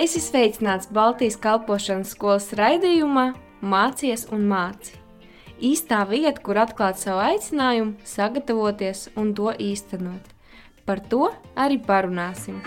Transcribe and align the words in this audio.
Es 0.00 0.14
esmu 0.16 0.30
sveicināts 0.30 0.86
Baltijas 0.96 1.34
kalpošanas 1.36 2.14
skolas 2.14 2.46
raidījumā 2.56 3.34
Mācies 3.60 4.22
un 4.32 4.46
māci. 4.48 4.94
Īstā 5.60 5.98
vieta, 6.08 6.40
kur 6.40 6.56
atklāt 6.56 6.96
savu 6.96 7.20
aicinājumu, 7.20 7.98
sagatavoties 8.08 9.10
un 9.20 9.34
to 9.36 9.50
īstenot. 9.60 10.30
Par 10.88 11.02
to 11.04 11.26
arī 11.52 11.76
parunāsim. 11.84 12.62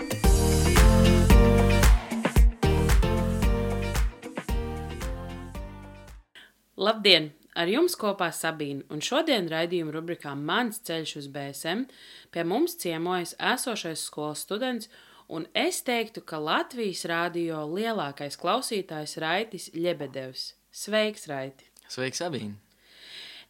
Labdien! 6.78 7.32
Ar 7.58 7.66
jums 7.70 7.98
kopā 7.98 8.28
Sabīna, 8.34 8.86
un 8.94 9.02
šodien 9.02 9.50
raidījuma 9.50 9.96
rubrikā 9.96 10.36
Mans 10.38 10.78
ceļš 10.86 11.16
uz 11.24 11.26
BSM 11.34 11.82
pie 12.30 12.46
mums 12.46 12.78
ciemojas 12.78 13.34
esošais 13.38 14.06
skolas 14.06 14.46
students, 14.46 14.90
un 15.34 15.46
es 15.54 15.82
teiktu, 15.86 16.22
ka 16.22 16.38
Latvijas 16.38 17.04
rādio 17.10 17.64
lielākais 17.70 18.38
klausītājs 18.40 19.18
Raitis 19.22 19.70
Ļebedevs. 19.74 20.52
Sveiks, 20.74 21.26
Raiti! 21.30 21.66
Sveiks, 21.90 22.22
Sabīna! 22.22 22.56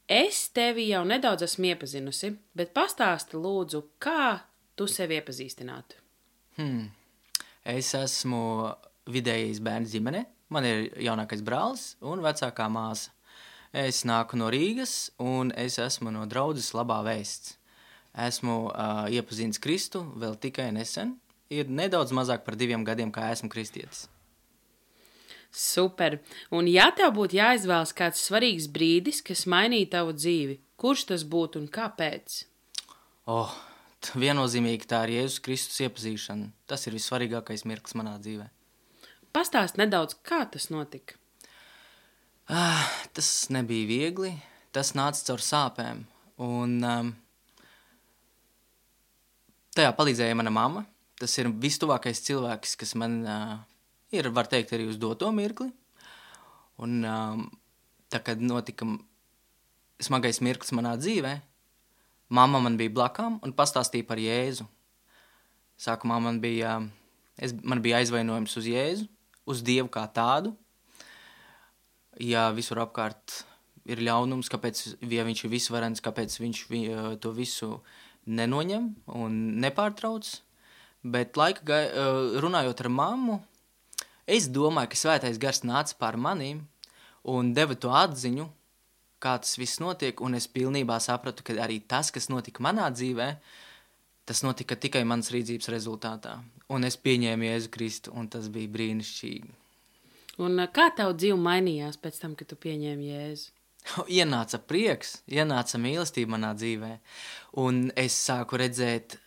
Es 0.09 0.51
tevi 0.52 0.91
jau 0.91 1.01
nedaudz 1.09 1.47
esmu 1.47 1.70
iepazinusi, 1.70 2.34
bet 2.52 2.75
pastāsti 2.77 3.39
lūdzu, 3.41 3.80
kā 3.97 4.45
tu 4.77 4.84
sevi 4.91 5.16
iepazīstinātu. 5.16 5.97
Hmm. 6.59 6.91
Es 7.65 7.95
esmu 7.97 8.42
vidējais 9.09 9.62
bērns 9.64 9.95
ģimene. 9.95 10.27
Man 10.53 10.69
ir 10.69 10.91
jaunākais 11.06 11.41
brālis 11.45 11.95
un 12.05 12.20
vecākā 12.25 12.69
māsa. 12.69 13.14
Es 13.75 14.05
nāku 14.06 14.37
no 14.39 14.51
Rīgas, 14.53 15.09
un 15.19 15.51
es 15.59 15.80
esmu 15.83 16.12
no 16.14 16.28
draudzes 16.30 16.75
labā 16.77 17.01
vēsts. 17.09 17.56
Esmu 18.14 18.59
uh, 18.69 19.09
iepazinis 19.11 19.59
Kristu 19.59 20.05
vēl 20.20 20.37
tikai 20.39 20.69
nesen. 20.77 21.16
Ir 21.53 21.69
nedaudz 21.69 22.15
mazāk 22.16 22.45
par 22.47 22.57
diviem 22.57 22.84
gadiem, 22.87 23.12
kā 23.12 23.29
esmu 23.34 23.50
kristietis. 23.53 24.06
Super! 25.55 26.19
Un 26.50 26.67
ja 26.67 26.89
tev 26.97 27.12
būtu 27.14 27.37
jāizvēlas 27.39 27.92
kāds 27.95 28.25
svarīgs 28.27 28.67
brīdis, 28.75 29.20
kas 29.23 29.45
mainīja 29.47 29.92
tavu 29.98 30.17
dzīvi, 30.17 30.59
kurš 30.81 31.05
tas 31.12 31.22
būtu 31.31 31.61
un 31.62 31.69
kāpēc? 31.70 32.41
Oh, 33.31 33.53
viennozīmīgi 34.19 34.89
tā 34.91 35.05
ir 35.06 35.15
Jēzus 35.20 35.42
Kristus 35.45 35.78
iepazīšana. 35.87 36.50
Tas 36.67 36.89
ir 36.89 36.97
vissvarīgākais 36.98 37.62
mirklis 37.70 37.95
manā 37.95 38.17
dzīvē. 38.19 38.48
Pastāst 39.34 39.78
nedaudz, 39.78 40.17
kā 40.27 40.42
tas 40.50 40.67
notika. 40.75 41.15
Ah, 42.50 42.91
tas 43.15 43.48
nebija 43.55 43.87
viegli. 43.89 44.34
Tas 44.75 44.91
nāca 44.98 45.22
caur 45.31 45.42
sāpēm. 45.42 46.03
Un, 46.42 46.75
um, 46.83 47.12
tajā 49.78 49.95
palīdzēja 49.95 50.34
mana 50.39 50.50
mamma. 50.50 50.84
Tas 51.20 51.37
ir 51.39 51.51
vistuvākais 51.62 52.23
cilvēks, 52.27 52.75
kas 52.81 52.95
man 52.98 53.20
uh, 53.23 53.57
ir, 54.15 54.29
var 54.34 54.48
teikt, 54.51 54.75
arī 54.75 54.89
uz 54.91 54.98
doto 55.01 55.31
mirkli. 55.34 55.71
Un, 56.83 57.03
um, 57.06 57.45
tā 58.11 58.19
kad 58.25 58.41
notika 58.43 58.89
smagais 60.03 60.41
mirklis 60.43 60.75
manā 60.75 60.97
dzīvē, 60.98 61.37
mamma 62.34 62.61
man 62.65 62.79
bija 62.81 62.93
blakām 62.95 63.39
un 63.47 63.55
pastāstīja 63.55 64.06
par 64.09 64.21
Jēzu. 64.23 64.67
Sākumā 65.81 66.19
man 66.23 66.41
bija, 66.43 66.81
es, 67.39 67.55
man 67.62 67.83
bija 67.83 68.01
aizvainojums 68.03 68.59
uz 68.59 68.69
Jēzu, 68.71 69.09
uz 69.51 69.62
Dievu 69.67 69.91
kā 69.93 70.05
tādu, 70.15 70.55
ja 72.23 72.49
visur 72.55 72.81
apkārt 72.83 73.43
ir 73.84 74.01
ļaunums, 74.05 74.49
kāpēc, 74.53 74.83
ja 75.11 75.27
viņš 75.27 75.45
ir 75.45 75.53
visvarens, 75.53 76.03
kāpēc 76.05 76.39
viņš 76.41 76.65
vi, 76.71 76.83
to 77.21 77.34
visu 77.37 77.78
nenoņem 78.25 78.89
un 79.21 79.41
nepārtrauc. 79.61 80.31
Bet 81.05 81.36
laika 81.36 81.60
gai, 81.69 81.84
eh, 81.84 82.41
runājot 82.41 82.80
ar 82.80 82.88
mammu, 82.88 83.41
es 84.27 84.48
domāju, 84.48 84.88
ka 84.88 84.97
svētais 84.97 85.38
gars 85.38 85.60
nāca 85.60 85.94
pār 85.98 86.16
manīm 86.16 86.64
un 87.24 87.53
deva 87.53 87.75
to 87.75 87.92
atziņu, 87.92 88.48
kā 89.20 89.38
tas 89.41 89.56
viss 89.60 89.81
notiek, 89.81 90.20
un 90.20 90.34
es 90.34 90.48
pilnībā 90.48 90.97
sapratu, 91.00 91.44
ka 91.44 91.56
arī 91.64 91.81
tas, 91.88 92.10
kas 92.10 92.28
notika 92.32 92.64
manā 92.64 92.91
dzīvē, 92.93 93.28
tas 94.25 94.41
notika 94.44 94.76
tikai 94.76 95.04
manas 95.04 95.31
rīcības 95.32 95.69
rezultātā. 95.72 96.38
Un 96.72 96.84
es 96.88 96.97
pieņēmu 96.97 97.48
Jēzu 97.48 97.70
Kristu, 97.72 98.12
un 98.16 98.28
tas 98.32 98.48
bija 98.48 98.72
brīnišķīgi. 98.72 99.53
Un 100.44 100.64
kā 100.75 100.88
tev 100.97 101.12
dzīve 101.14 101.37
mainījās 101.38 102.00
pēc 102.00 102.20
tam, 102.22 102.32
kad 102.34 102.48
tu 102.50 102.56
pieņēmi 102.56 103.10
Jēzu? 103.12 103.53
Ienāca 104.20 104.59
prieks, 104.59 105.19
ienāca 105.28 105.78
mīlestība 105.81 106.37
manā 106.37 106.54
dzīvē, 106.56 106.94
un 107.60 107.91
es 108.00 108.16
sāku 108.16 108.59
redzēt, 108.60 109.19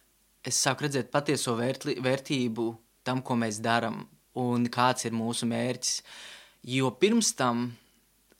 es 0.47 0.59
sāku 0.63 0.87
redzēt 0.87 1.11
patieso 1.11 1.55
vērtli, 1.57 1.97
vērtību 2.03 2.67
tam, 3.07 3.21
ko 3.23 3.35
mēs 3.39 3.59
darām, 3.63 4.05
un 4.39 4.67
kāds 4.71 5.07
ir 5.07 5.15
mūsu 5.15 5.47
mērķis. 5.49 6.01
Jo 6.67 6.91
pirms 6.99 7.33
tam 7.37 7.69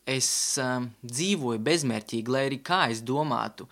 es 0.07 0.29
um, 0.61 0.89
dzīvoju 1.03 1.61
bezmērķīgi, 1.63 2.31
lai 2.31 2.47
arī 2.49 2.59
kā 2.63 2.85
es 2.93 3.03
domātu, 3.05 3.67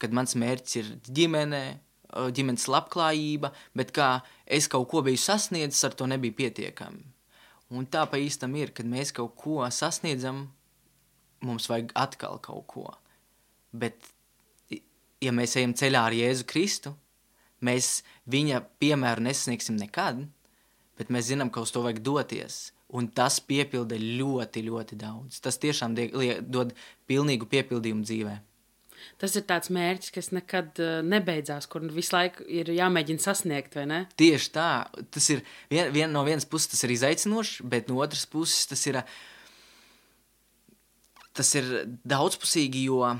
kad 0.00 0.14
mans 0.16 0.36
mērķis 0.38 0.76
ir 0.80 0.92
ģimene, 1.18 1.62
ģimenes 2.10 2.66
labklājība, 2.70 3.52
bet 3.76 3.92
kā 3.94 4.10
es 4.46 4.68
kaut 4.70 4.88
ko 4.90 5.02
biju 5.06 5.20
sasniedzis, 5.20 5.82
ar 5.86 5.96
to 5.98 6.08
nebija 6.10 6.38
pietiekami. 6.40 7.04
Un 7.70 7.86
tā 7.86 8.02
pa 8.10 8.18
īstam 8.18 8.56
ir, 8.58 8.72
kad 8.74 8.88
mēs 8.90 9.12
kaut 9.14 9.36
ko 9.38 9.62
sasniedzam, 9.70 10.48
mums 11.46 11.68
vajag 11.70 11.92
atkal 11.98 12.40
kaut 12.42 12.66
ko. 12.70 12.88
Bet, 13.70 14.10
ja 15.22 15.34
mēs 15.34 15.54
ejam 15.60 15.76
ceļā 15.78 16.02
ar 16.08 16.16
Jēzu 16.16 16.48
Kristu, 16.50 16.94
mēs 17.64 18.00
viņa 18.30 18.64
piemēru 18.82 19.26
nesasniegsim 19.28 19.78
nekad, 19.80 20.26
bet 21.00 21.10
mēs 21.12 21.30
zinām, 21.30 21.52
ka 21.52 21.64
uz 21.64 21.72
to 21.74 21.84
vajag 21.84 22.02
doties. 22.06 22.60
Un 22.90 23.06
tas 23.14 23.38
piepilda 23.46 23.94
ļoti, 24.00 24.64
ļoti 24.66 24.96
daudz. 24.98 25.38
Tas 25.44 25.60
tiešām 25.62 25.94
dod 26.42 26.72
pilnīgu 27.06 27.46
piepildījumu 27.52 28.06
dzīvēm 28.06 28.46
tas 29.20 29.36
ir 29.38 29.44
tāds 29.48 29.70
mērķis, 29.72 30.12
kas 30.14 30.30
nekad 30.34 30.80
uh, 30.82 31.00
nebeidzās, 31.06 31.68
kur 31.70 31.84
visu 31.92 32.14
laiku 32.16 32.44
ir 32.48 32.70
jāmēģina 32.74 33.22
sasniegt, 33.22 33.76
vai 33.78 33.86
ne? 33.88 34.00
Tieši 34.20 34.52
tā. 34.54 34.68
Tas 35.12 35.28
ir 35.32 35.42
vien, 35.72 35.90
vien, 35.94 36.10
no 36.12 36.24
vienas 36.26 36.48
puses 36.48 36.72
tas 36.74 36.84
ir 36.86 36.94
izaicinoši, 36.96 37.66
bet 37.70 37.90
no 37.90 38.00
otras 38.04 38.26
puses 38.30 38.68
tas 38.70 38.84
ir, 38.90 39.00
tas 41.36 41.54
ir 41.58 41.70
daudzpusīgi, 42.08 42.86
jo 42.90 43.14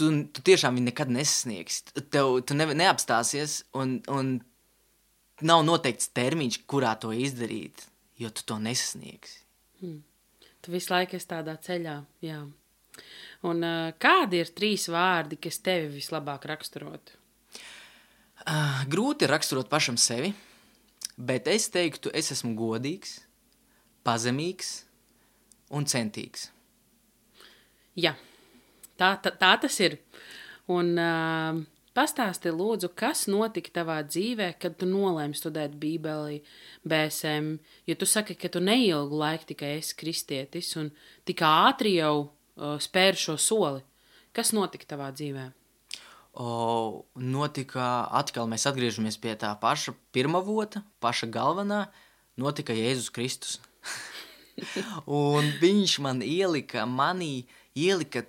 tu, 0.00 0.10
tu 0.32 0.44
tiešām 0.46 0.78
viņu 0.78 0.90
nekad 0.90 1.12
nesasniegsi. 1.12 1.92
Tev, 2.12 2.38
tu 2.48 2.56
ne, 2.56 2.66
neapstāsies 2.80 3.60
un, 3.76 3.98
un 4.10 4.38
nav 5.44 5.64
noteikts 5.66 6.10
termiņš, 6.16 6.62
kurā 6.70 6.94
to 7.00 7.12
izdarīt, 7.12 7.84
jo 8.20 8.32
tu 8.32 8.46
to 8.48 8.58
nesasniegsi. 8.62 9.42
Hmm. 9.82 10.00
Tu 10.60 10.72
visu 10.74 10.92
laiku 10.92 11.16
esi 11.16 11.28
tādā 11.30 11.56
ceļā, 11.64 11.96
jā. 12.24 12.42
Un, 13.48 13.64
uh, 13.64 13.94
kādi 14.00 14.42
ir 14.42 14.52
trīs 14.52 14.84
vārdi, 14.92 15.38
kas 15.40 15.60
tevi 15.64 15.88
vislabāk 15.94 16.44
raksturotu? 16.50 17.16
Uh, 18.40 18.82
grūti 18.92 19.28
raksturot 19.28 19.70
pašam 19.72 19.96
sevi, 20.00 20.34
bet 21.16 21.48
es 21.48 21.68
teiktu, 21.72 22.12
es 22.16 22.32
esmu 22.34 22.52
godīgs, 22.56 23.18
pazemīgs 24.04 24.82
un 25.76 25.88
centīgs. 25.88 26.50
Jā, 28.00 28.14
tā, 29.00 29.14
tā, 29.24 29.32
tā 29.40 29.54
tas 29.64 29.80
ir. 29.82 29.98
Un, 30.70 30.92
uh, 31.00 31.60
Pastāsti, 31.90 32.52
lūdzu, 32.54 32.92
kas 32.94 33.24
notika 33.26 33.72
tavā 33.80 33.96
dzīvē, 34.06 34.52
kad 34.62 34.76
tu 34.78 34.86
nolēmi 34.86 35.34
studēt 35.34 35.72
Bībeli, 35.80 36.38
BSM, 36.86 37.56
jo 37.90 37.96
tu 37.98 38.06
saki, 38.06 38.36
ka 38.38 38.46
tu 38.46 38.62
neilgu 38.62 39.18
laiku 39.18 39.48
tikai 39.48 39.72
esi 39.80 39.96
kristietis 39.98 40.70
un 40.78 40.92
tik 41.26 41.42
ātri 41.42 41.96
jau 41.96 42.14
uh, 42.22 42.76
spēri 42.78 43.18
šo 43.18 43.34
soli. 43.42 43.82
Kas 44.30 44.54
notika 44.54 44.86
tavā 44.92 45.10
dzīvē? 45.10 45.48
O, 46.38 47.02
notika 47.18 48.06
atkal, 48.14 48.46
mēs 48.46 48.68
atgriežamies 48.70 49.18
pie 49.18 49.34
tā 49.34 49.50
paša 49.58 49.96
pirmā 50.14 50.38
vota, 50.46 50.84
paša 51.02 51.26
galvenā, 51.34 51.88
notika 52.38 52.76
Jēzus 52.76 53.10
Kristus. 53.10 53.58
un 55.10 55.50
viņš 55.58 55.98
man 56.06 56.22
ielika, 56.22 56.86
manī 56.86 57.48
ielika 57.74 58.22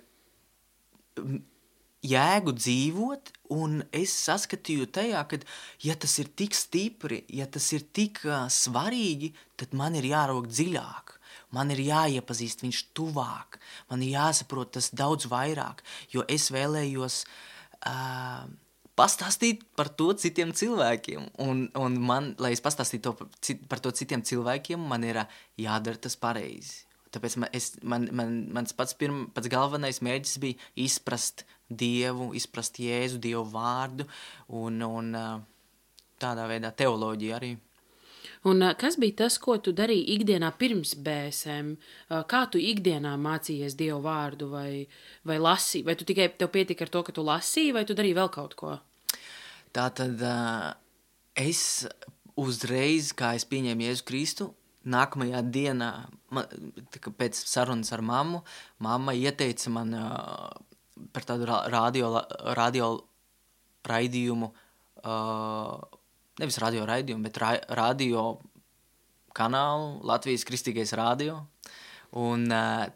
jēgu 2.02 2.54
dzīvot, 2.58 3.32
un 3.54 3.82
es 3.94 4.14
saskatīju 4.24 4.88
tajā, 4.94 5.22
ka, 5.30 5.38
ja 5.84 5.94
tas 5.94 6.16
ir 6.18 6.30
tik 6.38 6.56
stipri, 6.56 7.22
ja 7.30 7.46
tas 7.46 7.68
ir 7.76 7.86
tik 7.94 8.24
uh, 8.26 8.48
svarīgi, 8.50 9.32
tad 9.60 9.76
man 9.78 9.96
ir 9.98 10.08
jārok 10.10 10.50
dziļāk. 10.50 11.18
Man 11.52 11.68
ir 11.74 11.82
jāiepazīst 11.84 12.64
viņš 12.64 12.78
tuvāk, 12.96 13.58
man 13.90 14.02
ir 14.02 14.14
jāsaprot 14.16 14.72
tas 14.78 14.88
daudz 14.96 15.28
vairāk, 15.28 15.82
jo 16.08 16.24
es 16.24 16.48
vēlējos 16.54 17.18
uh, 17.28 18.46
pastāstīt 18.96 19.66
par 19.76 19.90
to 19.92 20.12
citiem 20.16 20.54
cilvēkiem. 20.56 21.28
Un, 21.44 21.66
un 21.78 21.98
man, 22.00 22.32
lai 22.40 22.54
es 22.56 22.64
pastāstītu 22.64 23.04
to 23.04 23.12
par, 23.20 23.28
par 23.68 23.84
to 23.84 23.92
citiem 24.00 24.24
cilvēkiem, 24.24 24.80
man 24.80 25.04
ir 25.04 25.22
jādara 25.60 26.00
tas 26.00 26.16
pareizi. 26.16 26.86
Tāpēc 27.12 27.36
man, 27.40 27.50
es, 27.52 27.72
man, 27.84 28.06
man, 28.16 28.36
mans 28.56 28.72
pats, 28.76 28.96
pirm, 28.96 29.26
pats 29.34 29.50
galvenais 29.52 30.00
mērķis 30.04 30.38
bija 30.40 30.70
izprast 30.80 31.44
Dievu, 31.68 32.30
izprast 32.36 32.80
Jēzu, 32.80 33.20
Dievu 33.20 33.44
vārdu 33.52 34.06
un, 34.48 34.80
un 34.86 35.12
tādā 36.22 36.48
veidā 36.48 36.72
teoloģiju 36.76 37.36
arī. 37.36 37.52
Un, 38.48 38.64
kas 38.78 38.96
bija 38.98 39.20
tas, 39.22 39.36
ko 39.38 39.54
tu 39.62 39.70
darīji 39.76 40.16
ikdienā 40.16 40.48
pirms 40.58 40.96
BSM? 40.98 41.74
Kā 42.30 42.40
tu 42.50 42.58
ikdienā 42.58 43.12
mācījies 43.20 43.76
Dievu 43.78 44.00
vārdu 44.02 44.48
vai, 44.50 44.86
vai 45.28 45.36
lasīji? 45.38 45.84
Vai 45.86 45.94
tu 45.98 46.06
tikai 46.08 46.26
tev 46.38 46.50
pietika 46.54 46.86
ar 46.86 46.90
to, 46.90 47.04
ka 47.06 47.14
tu 47.14 47.22
lasīji, 47.26 47.74
vai 47.76 47.84
tu 47.86 47.94
darīji 47.98 48.18
vēl 48.18 48.32
kaut 48.34 48.56
ko? 48.58 48.74
Tā 49.72 49.86
tad 49.94 50.24
es 51.38 51.62
uzreiz, 52.38 53.12
kā 53.14 53.34
es 53.38 53.46
pieņēmu 53.48 53.86
Jēzu 53.86 54.06
Kristu, 54.08 54.50
nākamajā 54.88 55.42
dienā, 55.52 55.90
man, 56.34 56.48
pēc 57.18 57.38
sarunas 57.38 57.92
ar 57.94 58.02
mammu, 58.02 58.42
mamma 58.82 59.14
ieteica 59.14 59.70
man 59.72 59.94
uh, 59.96 60.50
par 61.14 61.26
tādu 61.28 61.46
radio, 61.46 62.12
radio 62.56 62.92
raidījumu, 63.88 64.50
uh, 65.04 66.00
nevis 66.40 66.58
radio 66.62 66.86
raidījumu, 66.88 67.26
bet 67.28 67.40
ra 67.42 67.52
radio 67.78 68.26
kanālu, 69.36 70.00
Latvijas 70.06 70.46
Kristīgais 70.48 70.94
radio. 70.98 71.40
Un 72.18 72.48
uh, 72.52 72.86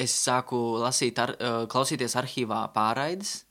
es 0.00 0.14
sāku 0.24 0.58
lasīt, 0.82 1.20
ar, 1.22 1.36
uh, 1.36 1.62
klausīties 1.70 2.16
arhīvā 2.18 2.64
pārraides, 2.74 3.44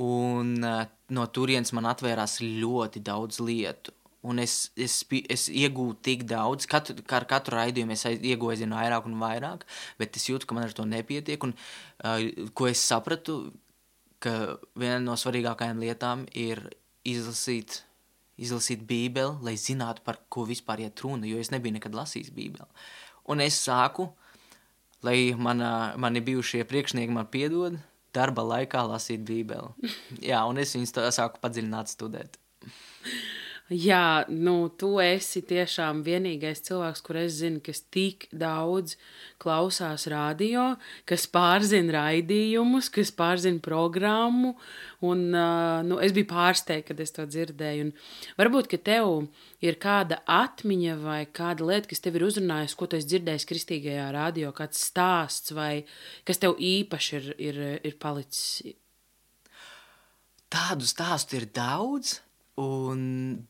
un 0.00 0.54
uh, 0.64 0.84
no 1.12 1.26
turienes 1.28 1.74
man 1.76 1.90
atvērās 1.90 2.38
ļoti 2.40 3.02
daudz 3.04 3.42
lietu 3.44 3.92
un 4.22 4.38
es, 4.38 4.70
es, 4.78 5.00
es 5.10 5.48
iegūstu 5.50 5.98
tik 6.06 6.24
daudz, 6.30 6.66
katru, 6.70 6.96
ar 7.16 7.26
katru 7.30 7.58
raidījumu 7.58 7.96
es 7.96 8.04
iegūstu 8.06 8.54
aizvien 8.54 8.74
vairāk 8.76 9.08
un 9.10 9.18
vairāk, 9.22 9.66
bet 9.98 10.18
es 10.18 10.28
jūtu, 10.30 10.46
ka 10.46 10.56
man 10.56 10.68
ar 10.68 10.74
to 10.76 10.86
nepietiek. 10.86 11.42
Un, 11.42 11.54
uh, 12.06 12.46
ko 12.54 12.68
es 12.70 12.82
sapratu, 12.86 13.40
ka 14.22 14.56
viena 14.78 15.00
no 15.02 15.18
svarīgākajām 15.18 15.82
lietām 15.82 16.26
ir 16.38 16.62
izlasīt, 17.08 17.80
izlasīt 18.38 18.86
Bībeli, 18.86 19.42
lai 19.42 19.56
zinātu, 19.58 20.04
par 20.06 20.20
ko 20.32 20.46
vispār 20.46 20.84
iet 20.86 21.02
runa, 21.02 21.26
jo 21.26 21.42
es 21.42 21.50
nebiju 21.54 21.80
nekad 21.80 21.98
lasījis 21.98 22.30
Bībeli. 22.36 22.68
Un 23.32 23.42
es 23.42 23.58
sāku, 23.58 24.12
lai 25.06 25.34
mana, 25.34 25.94
mani 25.98 26.22
bijušie 26.22 26.62
priekšnieki 26.70 27.14
man 27.14 27.26
piedod, 27.30 27.78
darba 28.14 28.46
laikā 28.46 28.86
lasīt 28.86 29.26
Bībeli. 29.26 29.90
Jā, 30.30 30.44
un 30.46 30.62
es 30.62 30.76
viņus 30.78 30.94
sāku 31.18 31.42
padziļināt 31.42 31.90
studēt. 31.90 32.38
Jā, 33.70 34.26
nu, 34.28 34.66
tu 34.74 34.96
esi 35.00 35.40
tiešām 35.46 36.02
vienīgais 36.04 36.60
cilvēks, 36.66 37.00
kur 37.06 37.16
es 37.20 37.36
zinu, 37.38 37.60
kas 37.64 37.78
tik 37.94 38.26
daudz 38.34 38.96
klausās 39.40 40.08
radio, 40.10 40.72
kas 41.08 41.28
pārzina 41.30 41.94
raidījumus, 41.94 42.90
kas 42.92 43.12
pārzina 43.14 43.62
programmu. 43.64 44.56
Un, 45.00 45.22
uh, 45.30 45.78
nu, 45.86 46.00
es 46.02 46.12
biju 46.12 46.28
pārsteigta, 46.34 46.90
kad 46.90 47.00
es 47.00 47.14
to 47.14 47.24
dzirdēju. 47.24 47.86
Un 47.86 48.40
varbūt, 48.40 48.68
ka 48.74 48.80
tev 48.90 49.30
ir 49.64 49.78
kāda 49.80 50.18
atmiņa 50.26 50.98
vai 51.00 51.22
kāda 51.30 51.70
lieta, 51.70 51.88
kas 51.94 52.02
tev 52.02 52.18
ir 52.18 52.26
uzrunājusi, 52.26 52.76
ko 52.76 52.90
tu 52.90 52.98
esi 52.98 53.08
dzirdējis 53.14 53.48
kristīgajā 53.48 54.10
radio, 54.12 54.50
kāds 54.58 54.82
stāsts 54.90 55.54
vai 55.56 55.86
kas 56.28 56.42
tev 56.42 56.58
īpaši 56.58 57.16
ir, 57.20 57.32
ir, 57.38 57.62
ir 57.88 57.96
palicis. 58.02 58.74
Tādu 60.52 60.84
stāstu 60.84 61.38
ir 61.38 61.48
daudz. 61.54 62.18
Un, 62.60 63.02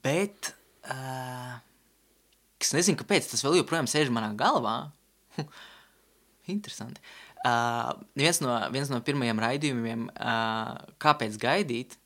bet 0.04 0.52
uh, 0.86 1.58
es 2.62 2.70
nezinu, 2.76 2.98
kāpēc 3.00 3.32
tas 3.32 3.42
vēl 3.42 3.58
joprojām 3.58 3.88
sēž 3.90 4.12
manā 4.14 4.30
galvā. 4.38 4.76
Interesanti. 6.52 7.02
Uh, 7.42 7.90
viens, 8.14 8.38
no, 8.44 8.54
viens 8.70 8.90
no 8.92 9.00
pirmajiem 9.02 9.40
raidījumiem, 9.42 10.06
uh, 10.14 10.76
kāpēc 11.02 11.38
gaidīt, 11.42 11.96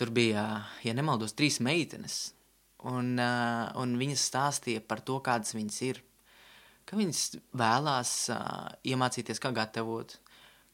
tur 0.00 0.12
bija, 0.14 0.46
ja 0.84 0.94
nemaldos, 0.96 1.36
trīs 1.36 1.60
meitenes. 1.60 2.30
Un, 2.88 3.14
uh, 3.20 3.68
un 3.78 3.92
viņas 4.00 4.24
stāstīja 4.30 4.82
par 4.88 5.04
to, 5.04 5.18
kādas 5.24 5.52
viņas 5.54 5.78
ir. 5.90 6.00
Ka 6.88 6.96
viņas 6.98 7.20
vēlās 7.60 8.14
uh, 8.32 8.72
iemācīties, 8.88 9.40
kā 9.42 9.52
gatavot, 9.54 10.16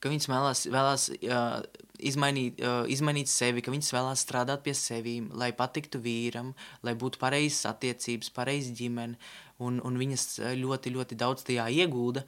ka 0.02 0.12
viņas 0.12 0.28
vēlās, 0.30 0.64
vēlās 0.70 1.08
uh, 1.16 1.58
izmainīt, 1.98 2.62
uh, 2.62 2.86
izmainīt 2.90 3.30
sevi, 3.30 3.62
ka 3.64 3.74
viņas 3.74 3.92
vēlās 3.94 4.22
strādāt 4.24 4.62
pie 4.66 4.74
sevīm, 4.76 5.28
lai 5.38 5.50
patiktu 5.56 6.00
vīram, 6.02 6.54
lai 6.86 6.94
būtu 6.98 7.20
pareizas 7.22 7.66
attiecības, 7.72 8.32
pareiza 8.34 8.74
ģimene, 8.78 9.18
un, 9.64 9.80
un 9.84 9.98
viņas 9.98 10.40
ļoti, 10.58 10.94
ļoti 10.94 11.18
daudz 11.18 11.46
tajā 11.48 11.68
iegulda. 11.82 12.24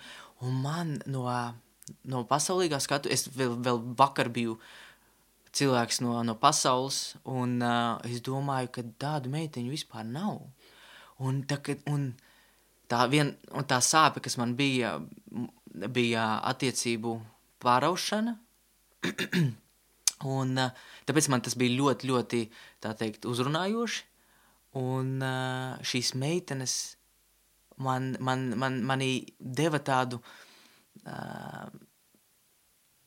Un 0.46 0.62
man 0.64 0.94
no, 1.10 1.26
no 2.10 2.22
pasaulīgā 2.28 2.80
skatu, 2.82 3.10
es 3.12 3.28
vēl, 3.36 3.58
vēl 3.62 3.82
vakar 3.98 4.32
biju 4.32 4.58
cilvēks 5.54 6.00
no, 6.04 6.14
no 6.26 6.36
pasaules, 6.38 7.16
un 7.28 7.58
uh, 7.62 7.98
es 8.06 8.22
domāju, 8.26 8.70
ka 8.74 8.86
tādu 9.02 9.32
meiteņu 9.32 9.74
vispār 9.74 10.06
nav. 10.06 10.42
Un 11.20 11.42
tā, 11.46 11.58
kad, 11.62 11.82
un 11.90 12.12
tā, 12.90 13.04
vien, 13.12 13.34
un 13.54 13.66
tā 13.68 13.80
sāpe, 13.84 14.22
kas 14.24 14.38
man 14.40 14.54
bija, 14.58 14.96
bija 15.90 16.32
attiecību 16.48 17.18
pāraušana. 17.62 18.36
un, 20.36 20.54
eh, 20.60 20.86
tāpēc 21.08 21.30
man 21.32 21.44
tas 21.44 21.56
bija 21.60 21.78
ļoti, 21.80 22.10
ļoti 22.10 22.44
teikt, 22.86 23.28
uzrunājoši. 23.30 24.06
Un 24.80 25.18
eh, 25.26 25.84
šīs 25.92 26.14
meitenes 26.20 26.78
man, 27.80 28.14
man, 28.20 28.50
man, 28.58 28.80
manī 28.86 29.10
deva 29.38 29.80
tādu 29.82 30.20
uh, 30.20 31.66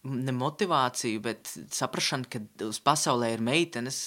ne 0.03 0.35
motivāciju, 0.35 1.21
bet 1.23 1.53
saprašanu, 1.73 2.29
ka 2.29 2.41
uz 2.67 2.81
pasaulē 2.83 3.33
ir 3.35 3.43
meitenes, 3.45 4.01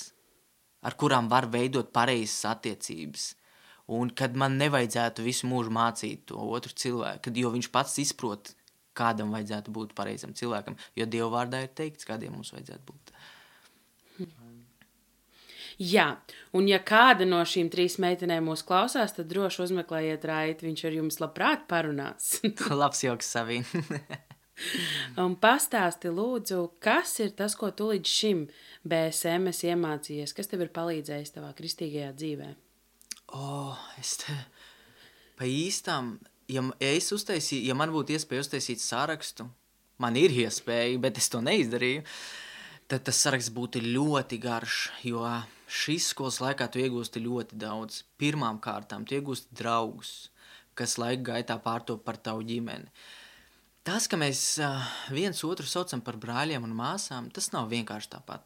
ar 0.87 0.96
kurām 0.98 1.31
var 1.32 1.48
veidot 1.52 1.93
pareizas 1.94 2.44
attiecības. 2.52 3.32
Un 3.96 4.10
kad 4.19 4.34
man 4.34 4.58
nevajadzētu 4.58 5.22
visu 5.22 5.46
mūžu 5.46 5.70
mācīt 5.75 6.26
to 6.31 6.43
otru 6.43 6.75
cilvēku, 6.75 7.28
kad, 7.28 7.37
jo 7.38 7.52
viņš 7.54 7.70
pats 7.75 7.98
izprot, 8.02 8.50
kādam 8.96 9.34
vajadzētu 9.34 9.75
būt 9.75 9.94
pareizam 9.98 10.34
cilvēkam, 10.37 10.78
jo 10.96 11.06
Dieva 11.10 11.31
vārdā 11.38 11.62
ir 11.64 11.72
teikts, 11.76 12.08
kādiem 12.08 12.37
mums 12.37 12.52
vajadzētu 12.56 12.93
būt. 12.93 13.16
Jā, 15.76 16.06
un 16.56 16.70
ja 16.70 16.78
kāda 16.81 17.26
no 17.28 17.43
šīm 17.44 17.69
trīs 17.72 17.98
meitenēm 18.00 18.46
mūs 18.48 18.62
klausās, 18.64 19.12
tad 19.12 19.28
droši 19.28 19.60
uzmeklējiet 19.66 20.22
raiti, 20.25 20.64
viņš 20.70 20.84
ar 20.88 20.96
jums 20.96 21.20
labprāt 21.20 21.66
parunās. 21.69 22.38
Labs 22.81 23.04
joks 23.04 23.28
savī. 23.37 23.58
un 25.25 25.37
pastāsti 25.37 26.08
lūdzu, 26.16 26.62
kas 26.81 27.12
ir 27.20 27.34
tas, 27.37 27.58
ko 27.60 27.69
tu 27.76 27.90
līdz 27.90 28.08
šim 28.08 28.46
BSM 28.88 29.52
esi 29.52 29.69
iemācījies, 29.75 30.32
kas 30.37 30.48
tev 30.48 30.64
ir 30.64 30.72
palīdzējis 30.76 31.37
tavā 31.37 31.52
kristīgajā 31.58 32.14
dzīvē? 32.16 32.48
O, 33.36 33.44
oh, 33.44 33.84
es 34.00 34.17
te 34.22 34.38
pa 35.36 35.44
īstām 35.44 36.15
ja, 36.48 36.62
ja 36.81 36.91
es 36.94 37.10
uztaisīju, 37.15 37.67
ja 37.70 37.76
man 37.79 37.93
būtu 37.94 38.17
iespēja 38.17 38.44
uztaisīt 38.44 38.82
sarakstu, 38.82 39.48
man 40.03 40.17
ir 40.19 40.34
iespēja, 40.44 40.98
bet 41.03 41.20
es 41.20 41.29
to 41.32 41.43
neizdarīju, 41.44 42.05
tad 42.91 43.06
tas 43.08 43.20
saraksts 43.24 43.53
būtu 43.55 43.82
ļoti 43.84 44.38
garš, 44.43 44.81
jo 45.06 45.24
šīs 45.67 46.10
skolas 46.12 46.41
laikā 46.44 46.69
tu 46.70 46.82
iegūsti 46.82 47.22
ļoti 47.24 47.58
daudz. 47.60 48.05
Pirmām 48.20 48.60
kārtām 48.62 49.06
tu 49.06 49.17
iegūsti 49.19 49.58
draugus, 49.58 50.31
kas 50.79 50.98
laika 51.03 51.32
gaitā 51.32 51.58
pārtop 51.62 52.05
par 52.06 52.20
tavu 52.20 52.46
ģimeni. 52.46 52.91
Tas, 53.86 54.08
ka 54.10 54.19
mēs 54.19 54.43
viens 55.15 55.43
otru 55.46 55.67
saucam 55.70 56.03
par 56.03 56.19
brāļiem 56.19 56.65
un 56.67 56.74
māsām, 56.74 57.31
tas 57.31 57.53
nav 57.55 57.70
vienkārši 57.70 58.17
tāpat. 58.17 58.43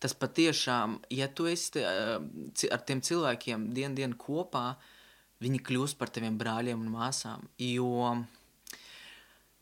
Tas 0.00 0.12
patiešām, 0.16 0.98
ja 1.12 1.28
tu 1.28 1.46
esi 1.48 1.80
ar 1.84 2.82
tiem 2.88 3.00
cilvēkiem 3.04 3.70
dienu 3.76 3.96
dienu 3.96 4.16
kopā, 4.20 4.64
uh, 4.74 4.95
viņi 5.42 5.62
kļūst 5.66 5.98
par 6.00 6.10
taviem 6.12 6.36
brāļiem 6.40 6.80
un 6.80 6.92
māsām. 6.92 7.46
Jo 7.60 8.14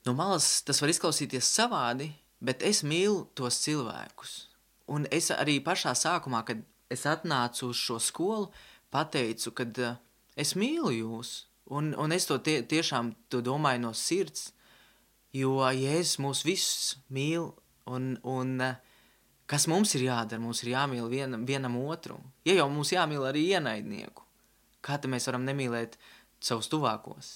no 0.04 0.14
malas 0.16 0.60
tas 0.66 0.80
var 0.82 0.92
izklausīties 0.92 1.50
savādi, 1.56 2.10
bet 2.44 2.62
es 2.62 2.84
mīlu 2.86 3.24
tos 3.38 3.60
cilvēkus. 3.64 4.36
Un 4.92 5.08
es 5.14 5.30
arī 5.32 5.58
pašā 5.64 5.94
sākumā, 5.96 6.44
kad 6.44 6.60
es 6.92 7.06
atnācu 7.08 7.70
uz 7.72 7.80
šo 7.80 7.98
skolu, 8.02 8.50
pateicu, 8.92 9.54
ka 9.56 9.66
uh, 9.66 10.00
es 10.36 10.54
mīlu 10.58 10.92
jūs. 10.92 11.34
Un, 11.72 11.94
un 11.96 12.12
es 12.12 12.28
to 12.28 12.36
tie, 12.44 12.58
tiešām 12.68 13.14
to 13.32 13.40
domāju 13.40 13.86
no 13.86 13.94
sirds, 13.96 14.50
jo 15.32 15.56
Jēzus 15.64 16.18
mūs 16.20 16.44
visus 16.44 16.98
mīl. 17.08 17.48
Un, 17.88 18.14
un 18.28 18.52
uh, 18.60 18.76
kas 19.48 19.66
mums 19.72 19.96
ir 19.96 20.04
jādara? 20.06 20.40
Mums 20.40 20.62
ir 20.64 20.74
jāmīl 20.74 21.08
vienam, 21.08 21.48
vienam 21.48 21.80
otru. 21.80 22.20
Ja 22.44 22.60
jau 22.60 22.68
mums 22.72 22.92
jāmīl 22.92 23.24
arī 23.24 23.48
ienaidnieku 23.56 24.24
kā 24.84 24.98
mēs 25.10 25.28
varam 25.30 25.46
nemīlēt 25.48 25.96
savus 26.44 26.68
tuvākos. 26.72 27.32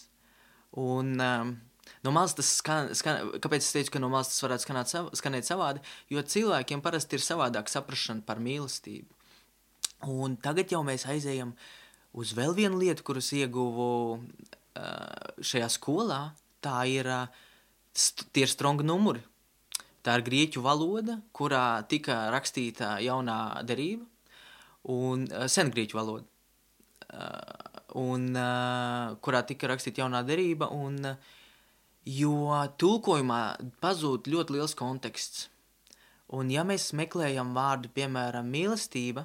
Un, 0.78 1.14
um, 1.16 1.54
no 2.04 2.12
malas 2.12 2.36
tas 2.36 2.50
skan, 2.60 2.92
skan, 2.96 3.32
kāpēc 3.40 3.64
es 3.64 3.72
teicu, 3.74 3.94
ka 3.94 4.02
no 4.02 4.10
malas 4.12 4.32
tas 4.32 4.44
varētu 4.44 4.66
skanēt, 4.66 4.92
sav, 4.92 5.10
skanēt 5.16 5.48
savādi, 5.48 5.84
jo 6.12 6.22
cilvēkiem 6.22 6.84
parasti 6.84 7.16
ir 7.16 7.24
savādāk 7.24 7.72
saprašana 7.72 8.26
par 8.26 8.42
mīlestību. 8.44 9.08
Un 10.12 10.36
tagad 10.38 10.70
jau 10.70 10.84
mēs 10.86 11.08
aizējam 11.10 11.56
uz 12.18 12.34
vēl 12.36 12.54
vienu 12.54 12.78
lietu, 12.78 13.04
kuras 13.06 13.32
ieguvu 13.34 13.88
uh, 14.18 14.22
šajā 15.40 15.70
skolā, 15.74 16.20
tā 16.62 16.84
ir 16.90 17.08
uh, 17.10 17.26
tie 18.32 18.46
ir 18.46 18.52
stronga 18.52 18.86
numuri. 18.86 19.24
Tā 20.06 20.14
ir 20.18 20.24
grieķu 20.28 20.62
valoda, 20.62 21.18
kurā 21.34 21.82
tika 21.90 22.28
rakstīta 22.32 22.96
jaunā 23.02 23.64
derība, 23.66 24.06
un 24.94 25.26
uh, 25.26 25.48
sengrieķu 25.50 25.98
valoda. 25.98 26.28
Un, 27.98 28.26
kurā 29.24 29.42
tika 29.48 29.70
rakstīta 29.70 30.02
jaunā 30.02 30.20
derība, 30.28 30.68
un, 30.74 31.00
jo 32.08 32.34
tulkojumā 32.80 33.40
pazūd 33.80 34.28
ļoti 34.28 34.58
liels 34.58 34.76
konteksts. 34.78 35.48
Un 36.36 36.52
ja 36.52 36.64
mēs 36.68 36.90
meklējam 36.96 37.54
vārdu, 37.56 37.88
piemēram, 37.96 38.50
mīlestība, 38.52 39.24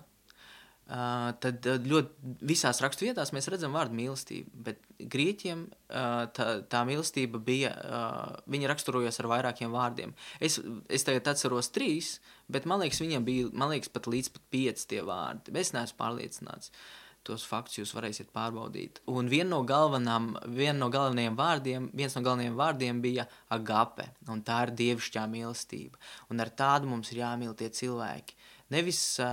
Uh, 0.84 1.30
tad 1.40 1.64
ļoti 1.88 2.34
visās 2.44 2.82
raksturvietās 2.84 3.30
mēs 3.32 3.46
redzam 3.48 3.72
vārdu 3.72 3.96
mīlestība, 3.96 4.52
bet 4.66 4.82
grieķiem 5.00 5.62
uh, 5.72 6.26
tā, 6.36 6.48
tā 6.68 6.82
mīlestība 6.84 7.40
bija, 7.40 7.72
uh, 7.72 8.42
viņa 8.52 8.68
raksturojās 8.68 9.22
ar 9.24 9.30
vairākiem 9.32 9.72
vārdiem. 9.72 10.12
Es, 10.44 10.60
es 10.92 11.08
tagad 11.08 11.30
atceros 11.32 11.72
trīs, 11.72 12.18
bet 12.52 12.68
man 12.68 12.84
liekas, 12.84 13.00
viņiem 13.00 13.24
bija, 13.24 13.48
man 13.56 13.72
liekas, 13.72 13.94
pat 13.96 14.12
līdz 14.12 14.34
pat 14.36 14.44
pieci 14.52 14.90
tie 14.92 15.00
vārdi. 15.08 15.56
Es 15.64 15.72
neesmu 15.72 16.02
pārliecināts. 16.04 16.76
Tos 17.24 17.46
faktus 17.48 17.78
jūs 17.80 17.94
varēsiet 17.96 18.34
pārbaudīt. 18.36 19.00
Un 19.08 19.30
viena 19.32 19.56
no, 19.56 20.16
viena 20.52 20.76
no 20.76 20.90
galvenajiem 20.92 21.38
vārdiem, 21.40 21.86
viens 21.96 22.18
no 22.18 22.24
galvenajiem 22.26 22.58
vārdiem 22.60 23.00
bija 23.04 23.24
agape, 23.56 24.10
un 24.28 24.42
tā 24.44 24.58
ir 24.66 24.74
dievišķā 24.82 25.24
mīlestība. 25.32 26.02
Un 26.34 26.44
ar 26.44 26.52
tādu 26.52 26.92
mums 26.92 27.14
ir 27.14 27.22
jāmīl 27.22 27.56
tie 27.56 27.70
cilvēki. 27.72 28.36
Nevis 28.74 29.00
uh, 29.24 29.30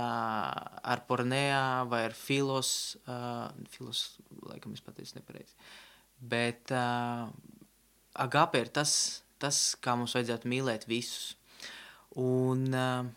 ar 0.93 1.03
pornējā 1.09 1.63
vai 1.91 2.05
ar 2.07 2.15
filos, 2.15 2.71
uh, 3.09 3.49
filos, 3.73 4.05
laikam 4.45 4.75
es 4.75 4.83
pateicu 4.85 5.17
nepareizi, 5.17 5.55
bet 6.21 6.71
uh, 6.75 7.27
agape 8.21 8.61
ir 8.61 8.71
tas, 8.75 8.93
tas, 9.41 9.63
kā 9.81 9.97
mums 9.97 10.15
vajadzētu 10.15 10.51
mīlēt 10.51 10.87
visus. 10.87 11.33
Un 12.21 12.67
uh, 12.75 13.07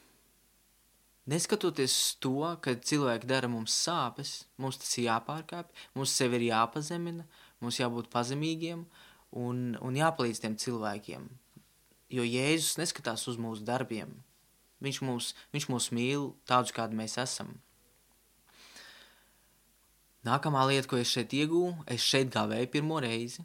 neskatoties 1.30 2.16
to, 2.22 2.36
ka 2.64 2.76
cilvēki 2.76 3.30
dara 3.30 3.48
mums 3.50 3.76
sāpes, 3.86 4.44
mums 4.60 4.80
tas 4.80 4.92
ir 4.98 5.08
jāpārkāpj, 5.08 5.86
mums 5.96 6.12
sevi 6.16 6.40
ir 6.40 6.50
jāpazemina, 6.50 7.24
mums 7.64 7.80
jābūt 7.80 8.12
pazemīgiem 8.12 8.84
un, 9.40 9.64
un 9.80 9.98
jāpalīdz 9.98 10.44
tiem 10.44 10.58
cilvēkiem. 10.60 11.26
Jo 12.14 12.22
Jēzus 12.28 12.78
neskatās 12.78 13.24
uz 13.30 13.40
mūsu 13.40 13.64
darbiem, 13.66 14.12
Viņš 14.84 15.00
mūs, 15.06 15.30
viņš 15.54 15.68
mūs 15.72 15.90
mīl 15.96 16.32
tādus, 16.48 16.74
kādi 16.74 16.98
mēs 16.98 17.16
esam. 17.20 17.54
Nākamā 20.24 20.64
lieta, 20.68 20.88
ko 20.88 20.98
es 21.00 21.12
šeit 21.12 21.34
iegūstu, 21.36 21.84
es 21.92 22.04
šeit 22.04 22.32
gāvēju 22.32 22.70
pirmo 22.72 23.00
reizi. 23.04 23.44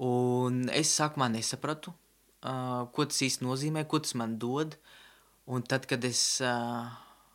Un 0.00 0.68
es 0.72 0.92
sākumā 0.96 1.28
nesapratu, 1.32 1.92
uh, 1.92 2.86
ko 2.94 3.04
tas 3.08 3.20
īsti 3.26 3.44
nozīmē, 3.44 3.84
ko 3.88 4.00
tas 4.00 4.16
man 4.16 4.38
dod. 4.40 4.76
Un 5.50 5.64
tad, 5.66 5.86
kad 5.90 6.04
es, 6.06 6.22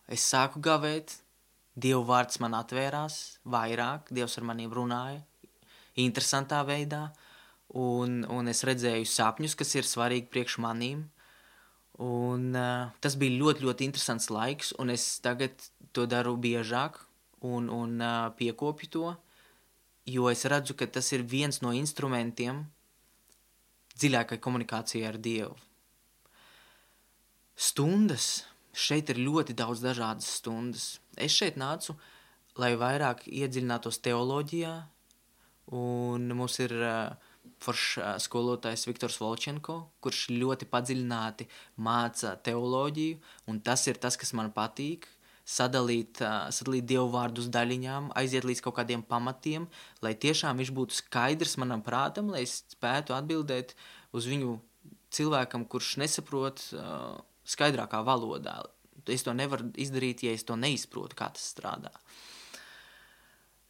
es 0.07 0.27
sāku 0.31 0.62
gāvēt, 0.63 1.17
Dieva 1.75 2.05
vārds 2.07 2.39
man 2.39 2.53
atvērās 2.55 3.15
vairāk, 3.51 4.07
Dievs 4.15 4.38
ar 4.39 4.45
maniem 4.48 4.72
runāja, 4.72 5.19
interesantā 6.00 6.62
veidā. 6.63 7.10
Un, 7.75 8.22
un 8.31 8.48
es 8.48 8.63
redzēju 8.63 9.10
sapņus, 9.12 9.57
kas 9.60 9.75
ir 9.75 9.89
svarīgi 9.89 10.29
priekš 10.31 10.55
manīm. 10.63 11.01
Un, 12.05 12.50
uh, 12.55 12.93
tas 13.03 13.15
bija 13.19 13.36
ļoti, 13.36 13.65
ļoti 13.67 13.88
interesants 13.89 14.29
laiks, 14.31 14.72
un 14.79 14.91
es 14.95 15.03
tagad 15.24 15.67
to 15.95 16.05
daru 16.07 16.36
biežāk 16.39 17.01
un, 17.43 17.67
un 17.72 18.00
uh, 18.00 18.31
piekopju 18.36 18.91
to, 18.91 19.13
jo 20.07 20.27
es 20.31 20.43
redzu, 20.51 20.75
ka 20.75 20.88
tas 20.88 21.12
ir 21.15 21.24
viens 21.24 21.62
no 21.63 21.72
instrumentiem 21.75 22.65
dziļākai 23.95 24.39
komunikācijai 24.43 25.07
ar 25.07 25.19
Dievu. 25.19 25.55
Stundas. 27.55 28.43
Šeit 28.75 29.09
ir 29.13 29.21
ļoti 29.24 29.55
daudz 29.55 29.79
dažādas 29.79 30.27
stundas. 30.41 31.00
Es 31.15 31.31
šeit 31.31 31.55
nācu, 31.55 31.95
lai 32.59 32.74
vairāk 32.75 33.24
iedziļinātos 33.31 34.01
teoloģijā, 34.03 34.74
un 35.79 36.25
mums 36.35 36.59
ir 36.59 36.74
uh, 36.75 37.29
foršs 37.63 38.25
skolotājs 38.25 38.85
Viktors 38.89 39.17
Volčenko, 39.21 39.77
kurš 40.03 40.27
ļoti 40.33 40.67
padziļināti 40.71 41.47
māca 41.88 42.35
teoloģiju, 42.45 43.19
un 43.47 43.62
tas 43.63 43.85
ir 43.88 44.00
tas, 44.03 44.17
kas 44.19 44.35
man 44.35 44.51
patīk. 44.55 45.07
Sadalīt, 45.45 46.17
sadalīt 46.57 46.88
dievu 46.89 47.12
vārdu 47.13 47.43
uz 47.43 47.51
daļiņām, 47.53 48.07
aiziet 48.17 48.47
līdz 48.50 48.63
kaut 48.65 48.79
kādiem 48.79 49.03
pamatiem, 49.05 49.67
lai 50.01 50.15
tiešām 50.17 50.57
viņš 50.57 50.71
būtu 50.74 50.97
skaidrs 50.97 51.53
manam 51.62 51.83
prātam, 51.85 52.31
lai 52.33 52.41
es 52.47 52.63
spētu 52.74 53.13
atbildēt 53.13 53.75
uz 54.09 54.25
viņu 54.25 54.55
cilvēkam, 55.13 55.67
kurš 55.69 56.00
nesaprot 56.01 56.63
uh, 56.74 57.21
skaidrākā 57.46 58.02
valodā. 58.06 58.60
Es 59.12 59.25
to 59.25 59.34
nevaru 59.38 59.70
izdarīt, 59.82 60.24
ja 60.25 60.34
es 60.34 60.46
to 60.48 60.58
neizprotu, 60.58 61.18
kā 61.18 61.30
tas 61.34 61.46
strādā. 61.54 61.92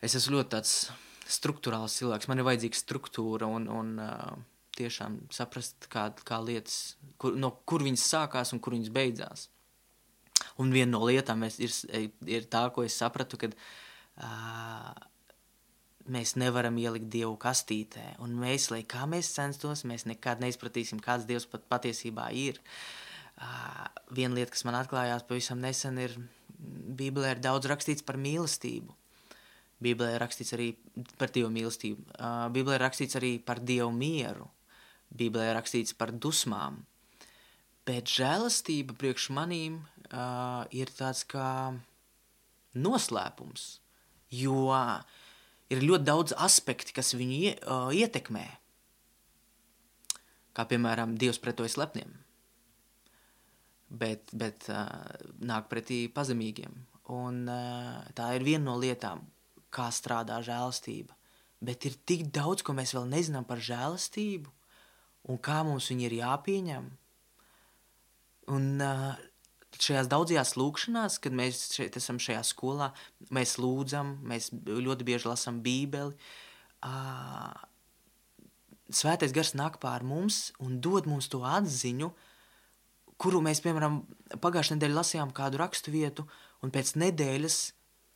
Es 0.03 0.15
esmu 0.15 0.37
ļoti 0.37 0.53
tāds 0.53 0.75
struktūrāls 1.35 1.95
cilvēks. 1.99 2.29
Man 2.29 2.39
ir 2.39 2.47
vajadzīga 2.47 2.79
struktūra 2.79 3.49
un, 3.49 3.65
un 3.71 3.95
uh, 3.99 4.35
tiešām 4.77 5.17
saprast, 5.33 5.89
kā, 5.91 6.07
kā 6.27 6.39
lietas, 6.43 6.95
kur, 7.21 7.35
no 7.39 7.51
kur 7.67 7.83
viņas 7.83 8.05
sākās 8.13 8.53
un 8.55 8.61
kur 8.63 8.77
viņas 8.77 8.93
beidzās. 8.95 9.49
Un 10.61 10.71
viena 10.71 10.93
no 10.93 11.01
lietām 11.07 11.43
ir, 11.47 11.73
ir 12.29 12.47
tā, 12.51 12.67
ko 12.75 12.85
es 12.85 12.95
sapratu, 13.01 13.39
kad 13.41 13.55
uh, 13.57 14.91
mēs 16.11 16.35
nevaram 16.39 16.77
ielikt 16.79 17.09
Dievu 17.11 17.33
kastītē. 17.41 18.13
Un 18.23 18.37
mēs, 18.39 18.69
lai 18.71 18.85
kā 18.87 19.07
mēs 19.09 19.33
censtos, 19.35 19.83
mēs 19.89 20.05
nekad 20.07 20.43
neizpratīsim, 20.43 21.01
kāds 21.03 21.27
Dievs 21.27 21.49
pat 21.49 21.65
patiesībā 21.71 22.29
ir. 22.45 22.61
Uh, 22.61 23.04
viena 24.15 24.37
lieta, 24.37 24.53
kas 24.53 24.65
man 24.67 24.77
atklājās 24.79 25.25
pavisam 25.27 25.61
nesen, 25.63 25.99
ir 25.99 26.15
Bībelē 26.95 27.35
ir 27.35 27.41
daudz 27.43 27.67
rakstīts 27.69 28.05
par 28.05 28.17
mīlestību. 28.21 28.93
Bībelē 29.83 30.15
ir 30.15 30.23
rakstīts 30.23 30.55
arī 30.55 30.69
par 31.19 31.33
Dievu 31.35 31.51
mīlestību. 31.51 32.05
Bībelē 32.55 32.77
ir 32.77 32.85
rakstīts 32.85 33.17
arī 33.19 33.31
par 33.43 33.59
Dievu 33.59 33.91
mieru. 33.91 34.47
Bībelē 35.11 35.49
ir 35.51 35.57
rakstīts 35.59 35.95
par 35.97 36.13
dusmām. 36.15 36.79
Bet 37.85 38.09
žēlastība 38.09 38.95
priekš 38.97 39.29
manīm 39.35 39.77
uh, 39.83 40.63
ir 40.73 40.89
tāds 40.95 41.21
kā 41.29 41.75
noslēpums, 42.73 43.65
jo 44.33 44.73
ir 45.69 45.83
ļoti 45.83 46.07
daudz 46.07 46.33
aspekti, 46.47 46.95
kas 46.97 47.13
viņu 47.13 47.53
uh, 47.53 47.91
ietekmē. 47.93 48.45
Kā 50.55 50.65
piemēram, 50.71 51.13
Dievs 51.19 51.37
pretojas 51.43 51.77
lepniem, 51.77 52.15
bet, 53.89 54.31
bet 54.33 54.67
uh, 54.71 54.89
nāk 55.45 55.69
pretī 55.71 56.05
pazemīgiem. 56.11 56.73
Un, 57.13 57.43
uh, 57.49 58.01
tā 58.17 58.31
ir 58.37 58.45
viena 58.45 58.71
no 58.71 58.79
lietām, 58.81 59.23
kā 59.73 59.89
strādā 59.93 60.39
žēlastība. 60.45 61.15
Bet 61.65 61.85
ir 61.87 61.97
tik 62.07 62.27
daudz, 62.33 62.63
ko 62.65 62.75
mēs 62.77 62.95
vēl 62.95 63.07
nezinām 63.11 63.45
par 63.47 63.61
žēlastību, 63.63 64.51
un 65.31 65.39
kā 65.41 65.61
mums 65.65 65.89
viņa 65.91 66.07
ir 66.07 66.17
jāpieņem. 66.19 66.89
Un 68.55 68.67
uh, 68.83 69.13
šajās 69.81 70.09
daudzajās 70.11 70.55
lūkšanās, 70.59 71.19
kad 71.23 71.35
mēs 71.35 71.67
šeit 71.75 71.97
esam 71.99 72.19
šajā 72.21 72.43
skolā, 72.47 72.91
mēs 73.33 73.57
lūdzam, 73.61 74.17
mēs 74.27 74.51
ļoti 74.53 75.07
bieži 75.07 75.31
lasām 75.31 75.61
Bībeli. 75.65 76.17
Uh, 76.85 77.53
Svētais 78.93 79.31
gars 79.33 79.55
nāk 79.57 79.79
pār 79.81 80.03
mums 80.05 80.51
un 80.61 80.77
dod 80.77 81.07
mums 81.09 81.25
to 81.33 81.39
atziņu, 81.41 82.11
kuru 83.21 83.41
mēs, 83.45 83.61
piemēram, 83.63 84.01
pagājušajā 84.43 84.77
nedēļā 84.77 84.99
lasījām 84.99 85.33
kādu 85.35 85.61
rakstu 85.61 85.93
vietu, 85.93 86.27
un 86.63 86.73
pēc 86.75 86.95
nedēļas 86.99 87.59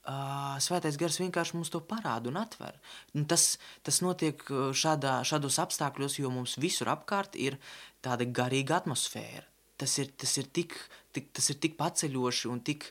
Uh, 0.09 0.55
svētais 0.63 0.95
gars 0.97 1.19
vienkārši 1.19 1.53
mums 1.57 1.69
to 1.69 1.81
parāda 1.85 2.31
un 2.31 2.37
atver. 2.39 2.77
Un 3.13 3.27
tas, 3.29 3.59
tas 3.85 3.99
notiek 4.01 4.41
šādā, 4.73 5.19
šādos 5.27 5.59
apstākļos, 5.61 6.15
jo 6.21 6.31
mums 6.33 6.55
visur 6.57 6.89
apkārt 6.89 7.35
ir 7.37 7.59
tāda 8.01 8.25
garīga 8.25 8.79
atmosfēra. 8.79 9.43
Tas 9.77 9.97
ir, 10.01 10.09
tas 10.17 10.31
ir, 10.39 10.47
tik, 10.55 10.73
tik, 11.13 11.29
tas 11.35 11.51
ir 11.51 11.59
tik 11.61 11.75
paceļoši 11.77 12.49
un 12.49 12.63
tik. 12.65 12.87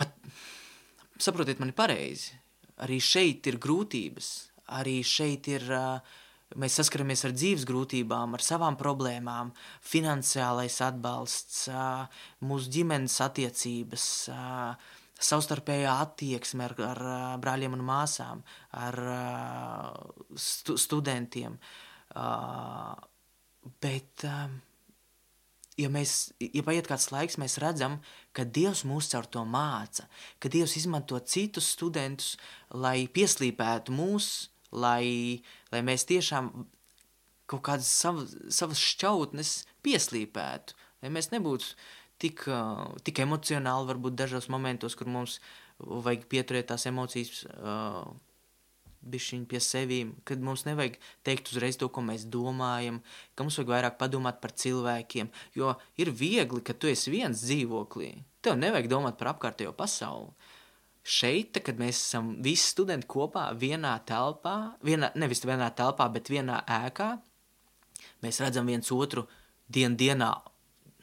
Pat, 0.00 0.16
saprotiet, 1.20 1.60
man 1.62 1.70
ir 1.70 1.78
pareizi. 1.78 2.34
Arī 2.82 2.98
šeit 3.04 3.46
ir 3.52 3.60
grūtības, 3.62 4.32
arī 4.80 5.02
šeit 5.06 5.52
ir. 5.54 5.68
Uh, 5.70 6.16
Mēs 6.56 6.78
saskaramies 6.78 7.26
ar 7.28 7.34
dzīves 7.36 7.66
grūtībām, 7.68 8.32
ar 8.32 8.40
savām 8.44 8.78
problēmām, 8.80 9.50
finansiālais 9.84 10.78
atbalsts, 10.86 11.66
mūsu 12.40 12.72
ģimenes 12.72 13.18
attiecības, 13.20 14.06
savstarpējā 15.28 15.98
attieksme 16.06 16.64
ar, 16.70 16.74
ar 16.88 17.02
brāļiem 17.42 17.76
un 17.76 17.84
māsām, 17.84 18.40
ar 18.80 18.98
stu, 20.40 20.78
studentiem. 20.80 21.58
Bet, 23.84 24.24
ja, 25.76 25.92
mēs, 25.92 26.18
ja 26.40 26.64
paiet 26.64 26.88
kāds 26.88 27.10
laiks, 27.12 27.36
mēs 27.36 27.60
redzam, 27.60 28.00
ka 28.32 28.48
Dievs 28.48 28.86
mūs 28.88 29.12
caur 29.12 29.28
to 29.28 29.44
māca, 29.44 30.08
ka 30.40 30.48
Dievs 30.48 30.78
izmanto 30.80 31.20
citus 31.28 31.74
studentus, 31.76 32.38
lai 32.72 33.02
pieslīpētu 33.04 33.92
mūs, 33.92 34.48
lai, 34.72 35.40
lai 35.72 35.84
mēs 35.86 36.06
tiešām 36.08 36.50
kaut 37.48 37.64
kādas 37.64 37.88
savas, 37.88 38.34
savas 38.52 38.80
šķautnes 38.82 39.54
pieslīpētu, 39.86 40.76
lai 41.02 41.12
mēs 41.14 41.30
nebūtu 41.32 41.72
tik, 42.20 42.44
tik 43.06 43.22
emocionāli, 43.24 43.88
varbūt 43.92 44.18
dažos 44.18 44.50
momentos, 44.52 44.98
kur 44.98 45.08
mums 45.08 45.38
vajag 45.78 46.26
pieturēt 46.28 46.72
tās 46.72 46.88
emocijas. 46.90 47.44
Uh, 47.56 48.16
bišķiņ 48.98 49.44
pie 49.46 49.60
sevīm, 49.62 50.08
kad 50.26 50.42
mums 50.42 50.64
nevajag 50.66 50.96
teikt 51.26 51.52
uzreiz 51.52 51.78
to, 51.78 51.86
ko 51.92 52.02
mēs 52.04 52.26
domājam, 52.26 53.00
ka 53.38 53.46
mums 53.46 53.58
vajag 53.60 53.70
vairāk 53.70 53.98
padomāt 54.00 54.40
par 54.42 54.54
cilvēkiem, 54.58 55.30
jo 55.54 55.74
ir 56.02 56.10
viegli, 56.10 56.62
ka 56.66 56.74
tu 56.74 56.90
esi 56.90 57.12
viens 57.14 57.44
dzīvoklī. 57.44 58.10
Tev 58.42 58.58
nevajag 58.58 58.90
domāt 58.90 59.18
par 59.20 59.32
apkārtējo 59.34 59.74
pasauli. 59.78 60.34
Šeit, 61.08 61.56
kad 61.64 61.78
mēs 61.80 62.02
esam 62.02 62.34
visi 62.44 62.66
studenti 62.74 63.08
kopā 63.08 63.46
vienā 63.56 63.94
telpā, 64.08 64.74
vienā, 64.84 65.08
nevis 65.16 65.40
vienā 65.46 65.70
telpā, 65.76 66.08
bet 66.12 66.28
vienā 66.28 66.60
ēkā, 66.68 67.14
mēs 68.24 68.40
redzam 68.44 68.68
viens 68.68 68.92
otru 68.92 69.24
dienu 69.72 69.96
dienā 69.96 70.28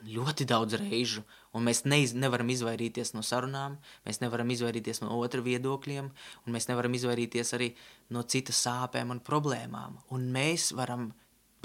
ļoti 0.06 0.46
daudz 0.46 0.78
reižu, 0.78 1.24
un 1.56 1.66
mēs 1.66 1.84
neiz, 1.90 2.14
nevaram 2.14 2.50
izvairīties 2.54 3.16
no 3.16 3.24
sarunām, 3.26 3.80
mēs 4.06 4.22
nevaram 4.22 4.50
izvairīties 4.54 5.02
no 5.02 5.16
otra 5.18 5.42
viedokļiem, 5.46 6.10
un 6.46 6.54
mēs 6.56 6.70
nevaram 6.70 6.94
izvairīties 6.98 7.56
arī 7.58 7.72
no 8.14 8.22
citas 8.30 8.62
sāpēm 8.68 9.14
un 9.16 9.24
problēmām. 9.26 9.98
Un 10.14 10.28
mēs 10.36 10.70
varam, 10.78 11.10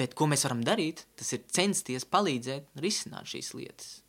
bet 0.01 0.17
ko 0.17 0.31
mēs 0.31 0.47
varam 0.49 0.65
darīt, 0.65 1.05
tas 1.21 1.35
ir 1.37 1.45
censties 1.53 2.09
palīdzēt 2.09 2.81
risināt 2.81 3.35
šīs 3.35 3.53
lietas. 3.59 4.00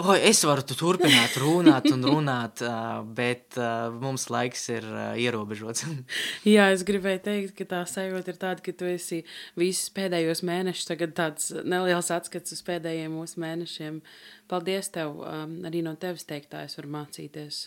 O, 0.00 0.14
es 0.16 0.38
varu 0.48 0.64
turpināt 0.64 1.34
runāt 1.36 1.88
un 1.92 2.06
runāt, 2.06 2.62
bet 3.18 3.58
mums 4.00 4.24
laiks 4.32 4.64
ir 4.72 4.86
ierobežots. 5.20 5.84
Jā, 6.54 6.70
es 6.72 6.84
gribēju 6.88 7.20
teikt, 7.26 7.54
ka 7.58 7.66
tā 7.74 7.82
sajūta 7.88 8.32
ir 8.32 8.40
tāda, 8.40 8.64
ka 8.64 8.72
tu 8.72 8.88
esi 8.88 9.20
visus 9.58 9.92
pēdējos 9.92 10.40
mēnešus, 10.48 10.88
tagad 10.88 11.12
tāds 11.18 11.50
neliels 11.60 12.08
atskats 12.14 12.56
uz 12.56 12.64
pēdējiem 12.64 13.12
mūsu 13.12 13.44
mēnešiem. 13.44 14.00
Paldies 14.48 14.88
tev, 14.96 15.20
arī 15.68 15.84
no 15.84 15.92
tevis 16.00 16.24
teiktā 16.28 16.64
es 16.64 16.78
varu 16.80 16.94
mācīties 16.96 17.66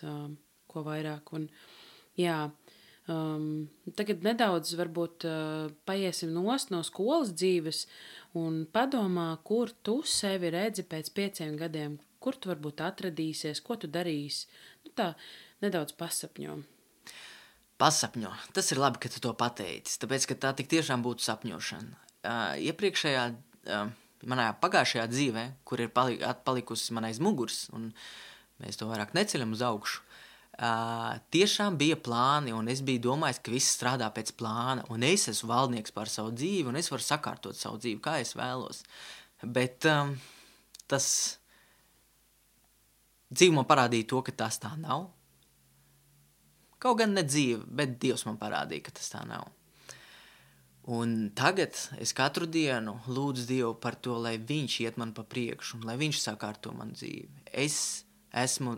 ko 0.73 0.85
vairāk. 0.89 1.29
Un, 1.37 1.49
jā, 2.17 2.47
Um, 3.05 3.67
tagad 3.93 4.23
nedaudz 4.25 4.71
varbūt 4.79 5.27
paiesim 5.85 6.31
nost 6.33 6.71
no 6.73 6.79
skolas 6.81 7.35
dzīves 7.37 7.83
un 8.41 8.63
padomā, 8.73 9.27
kur 9.45 9.69
tu 9.85 9.99
sevi 10.09 10.49
redzi 10.55 10.87
pēc 10.89 11.11
pieciem 11.13 11.53
gadiem, 11.59 11.99
kur 12.25 12.37
tu 12.41 12.49
varbūt 12.49 12.81
atradīsies, 12.81 13.61
ko 13.65 13.77
tu 13.77 13.89
darīsi. 13.91 14.47
Nu, 14.85 14.93
tā 14.97 15.11
nedaudz 15.61 15.93
pasapņo. 15.99 16.57
Pasapņo. 17.81 18.31
Tas 18.55 18.71
ir 18.71 18.81
labi, 18.81 19.01
ka 19.03 19.11
tu 19.11 19.21
to 19.21 19.33
pateici, 19.37 19.99
tāpēc, 20.01 20.29
ka 20.31 20.39
tā 20.47 20.53
tik 20.57 20.71
tiešām 20.71 21.03
būtu 21.05 21.25
sapņošana. 21.25 22.01
Uh, 22.25 22.55
iepriekšējā, 22.71 23.25
uh, 23.29 23.89
manā 24.31 24.47
pagājušajā 24.61 25.05
dzīvē, 25.11 25.43
kur 25.67 25.83
ir 25.83 25.91
pali 25.93 26.17
atpalikusi 26.23 26.95
man 26.95 27.09
aiz 27.11 27.19
muguras, 27.21 27.65
un 27.75 27.91
mēs 28.63 28.79
to 28.79 28.87
vairāk 28.89 29.11
neceļam 29.17 29.53
uz 29.53 29.61
augšu, 29.67 30.01
uh, 30.01 31.19
tiešām 31.35 31.77
bija 31.77 31.99
plāni, 31.99 32.55
un 32.55 32.71
es 32.71 32.81
biju 32.87 33.03
domājis, 33.09 33.43
ka 33.43 33.53
viss 33.53 33.75
strādā 33.75 34.07
pēc 34.15 34.33
plāna, 34.39 34.87
un 34.89 35.03
es 35.05 35.27
esmu 35.29 35.51
valdnieks 35.51 35.93
pār 35.93 36.09
savu 36.09 36.31
dzīvi, 36.33 36.69
un 36.71 36.79
es 36.79 36.89
varu 36.93 37.05
sakārtot 37.05 37.59
savu 37.59 37.81
dzīvi, 37.83 37.99
kā 38.01 38.17
es 38.23 38.33
vēlos. 38.39 38.85
Bet 39.43 39.85
um, 39.91 40.15
tas 40.89 41.07
dzīve 43.31 43.55
man 43.57 43.67
parādīja 43.69 44.09
to, 44.11 44.21
ka 44.25 44.33
tas 44.43 44.59
tā 44.61 44.73
nav. 44.79 45.09
Kaut 46.81 46.99
gan 46.99 47.15
ne 47.15 47.23
dzīve, 47.25 47.63
bet 47.65 47.97
Dievs 48.01 48.25
man 48.27 48.37
parādīja, 48.41 48.87
ka 48.87 48.95
tas 48.99 49.09
tā 49.13 49.23
nav. 49.27 49.47
Un 50.85 51.31
tagad 51.33 51.73
es 51.97 52.11
katru 52.13 52.45
dienu 52.45 52.99
lūdzu 53.09 53.47
Dievu 53.49 53.71
par 53.81 53.95
to, 53.97 54.19
lai 54.21 54.35
Viņš 54.37 54.75
iet 54.83 54.99
man 55.01 55.15
pa 55.17 55.23
priekšu 55.25 55.79
un 55.79 55.87
lai 55.89 55.97
Viņš 55.97 56.19
sakārto 56.21 56.75
man 56.77 56.93
dzīvi. 56.93 57.47
Es 57.49 58.05
esmu, 58.29 58.75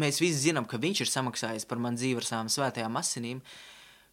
mēs 0.00 0.22
visi 0.24 0.46
zinām, 0.48 0.64
ka 0.64 0.80
Viņš 0.80 1.04
ir 1.04 1.12
samaksājis 1.12 1.68
par 1.68 1.82
man 1.84 2.00
dzīvi 2.00 2.22
ar 2.22 2.28
savām 2.30 2.48
svētajām 2.48 2.96
asinīm, 2.96 3.44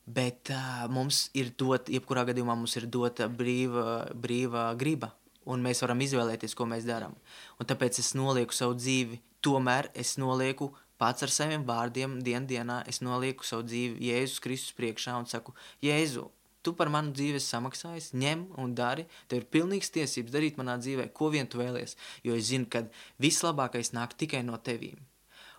bet 0.03 0.51
uh, 0.51 0.83
mums 0.91 1.29
ir 1.39 1.53
dot, 1.55 1.87
jebkurā 1.87 2.25
gadījumā 2.27 2.57
mums 2.59 2.75
ir 2.75 2.89
dota 2.91 3.29
brīva, 3.31 4.09
brīva 4.11 4.73
griba 4.75 5.13
un 5.49 5.63
mēs 5.65 5.83
varam 5.83 6.01
izvēlēties, 6.03 6.55
ko 6.57 6.67
mēs 6.69 6.87
darām. 6.87 7.15
Un 7.59 7.69
tāpēc 7.69 7.99
es 8.01 8.13
nolieku 8.17 8.55
savu 8.55 8.77
dzīvi, 8.79 9.19
tomēr 9.43 9.89
es 9.93 10.15
nolieku 10.21 10.71
pats 11.01 11.25
ar 11.25 11.33
saviem 11.33 11.65
vārdiem, 11.67 12.19
dien 12.23 12.47
dienā, 12.47 12.83
es 12.87 13.01
nolieku 13.03 13.45
savu 13.47 13.65
dzīvi 13.67 14.07
Jēzus 14.09 14.43
Kristus 14.43 14.77
priekšā 14.77 15.17
un 15.19 15.27
saku, 15.29 15.55
Jēzu, 15.83 16.29
tu 16.63 16.73
par 16.77 16.91
manu 16.93 17.11
dzīvi 17.15 17.39
esi 17.41 17.51
samaksājis, 17.51 18.13
ņem 18.15 18.45
un 18.61 18.75
dari, 18.77 19.05
tev 19.27 19.41
ir 19.41 19.49
pilnīgs 19.51 19.91
tiesības 19.93 20.33
darīt 20.33 20.59
manā 20.59 20.77
dzīvē, 20.79 21.09
ko 21.17 21.31
vien 21.33 21.49
tu 21.49 21.59
vēlies, 21.59 21.97
jo 22.23 22.37
es 22.39 22.47
zinu, 22.51 22.69
ka 22.71 22.85
vislabākais 23.23 23.91
nāk 23.97 24.15
tikai 24.19 24.45
no 24.47 24.59
tevīm. 24.59 25.01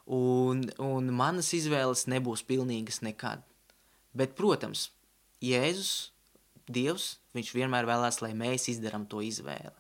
Un, 0.05 0.66
un 0.85 1.12
manas 1.16 1.53
izvēles 1.57 2.07
nebūs 2.12 2.44
pilnīgas 2.49 3.01
nekad. 3.05 3.44
Bet, 4.16 4.35
protams, 4.38 4.90
Jēzus 5.44 6.13
Dievs, 6.70 7.18
viņš 7.37 7.53
vienmēr 7.57 7.88
vēlās, 7.88 8.20
lai 8.24 8.33
mēs 8.38 8.68
izdarām 8.72 9.05
to 9.11 9.20
izvēli. 9.24 9.74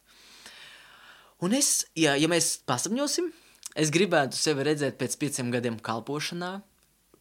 Un 1.44 1.56
es, 1.56 1.84
ja, 1.98 2.14
ja 2.16 2.28
mēs 2.30 2.56
pasapņosim, 2.68 3.30
es 3.80 3.90
gribētu 3.94 4.38
sevi 4.38 4.64
redzēt 4.68 4.96
pēc 5.00 5.16
pieciem 5.20 5.50
gadiem 5.54 5.80
kalpošanā 5.82 6.54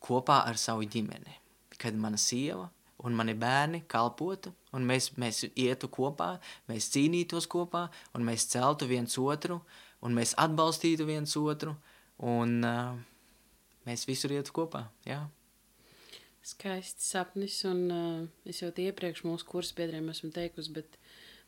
kopā 0.03 0.43
ar 0.47 0.59
savu 0.59 0.85
ģimeni. 0.87 1.39
Kad 1.81 1.97
mana 1.99 2.19
sieva 2.21 2.69
un 3.03 3.15
mani 3.17 3.33
bērni 3.35 3.83
kalpotu, 3.91 4.53
un 4.75 4.85
mēs, 4.87 5.11
mēs 5.19 5.43
ietu 5.59 5.89
kopā, 5.91 6.37
mēs 6.71 6.91
cīnītos 6.93 7.49
kopā, 7.51 7.87
un 8.15 8.23
mēs 8.27 8.47
celtu 8.53 8.87
viens 8.87 9.17
otru, 9.19 9.59
un 10.03 10.15
mēs 10.15 10.35
atbalstītu 10.39 11.07
viens 11.07 11.35
otru, 11.39 11.75
un 12.23 12.59
uh, 12.63 12.93
mēs 13.87 14.07
visur 14.07 14.35
ietu 14.35 14.55
kopā, 14.55 14.85
jā. 15.07 15.23
Skaists 16.43 17.07
sapnis, 17.13 17.61
un 17.63 17.83
uh, 17.93 18.23
es 18.49 18.59
jau 18.59 18.67
iepriekš 18.67 19.21
mūsu 19.23 19.47
kursu 19.47 19.77
biedriem 19.77 20.09
esmu 20.11 20.33
teikusi, 20.35 20.73
bet 20.75 20.97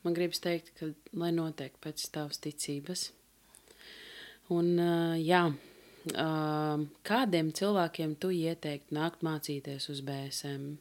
man 0.06 0.16
gribas 0.16 0.40
teikt, 0.40 0.72
ka 0.78 0.94
lai 1.20 1.34
notiek 1.36 1.76
pēc 1.84 2.06
tavas 2.16 2.40
ticības. 2.40 3.10
Un, 4.56 4.70
uh, 4.80 5.18
jā, 5.20 5.42
uh, 6.14 6.86
kādiem 7.08 7.52
cilvēkiem 7.58 8.16
tu 8.24 8.32
ieteiktu 8.32 8.96
nākt 8.96 9.26
mācīties 9.26 9.90
uz 9.92 10.00
BSM? 10.06 10.78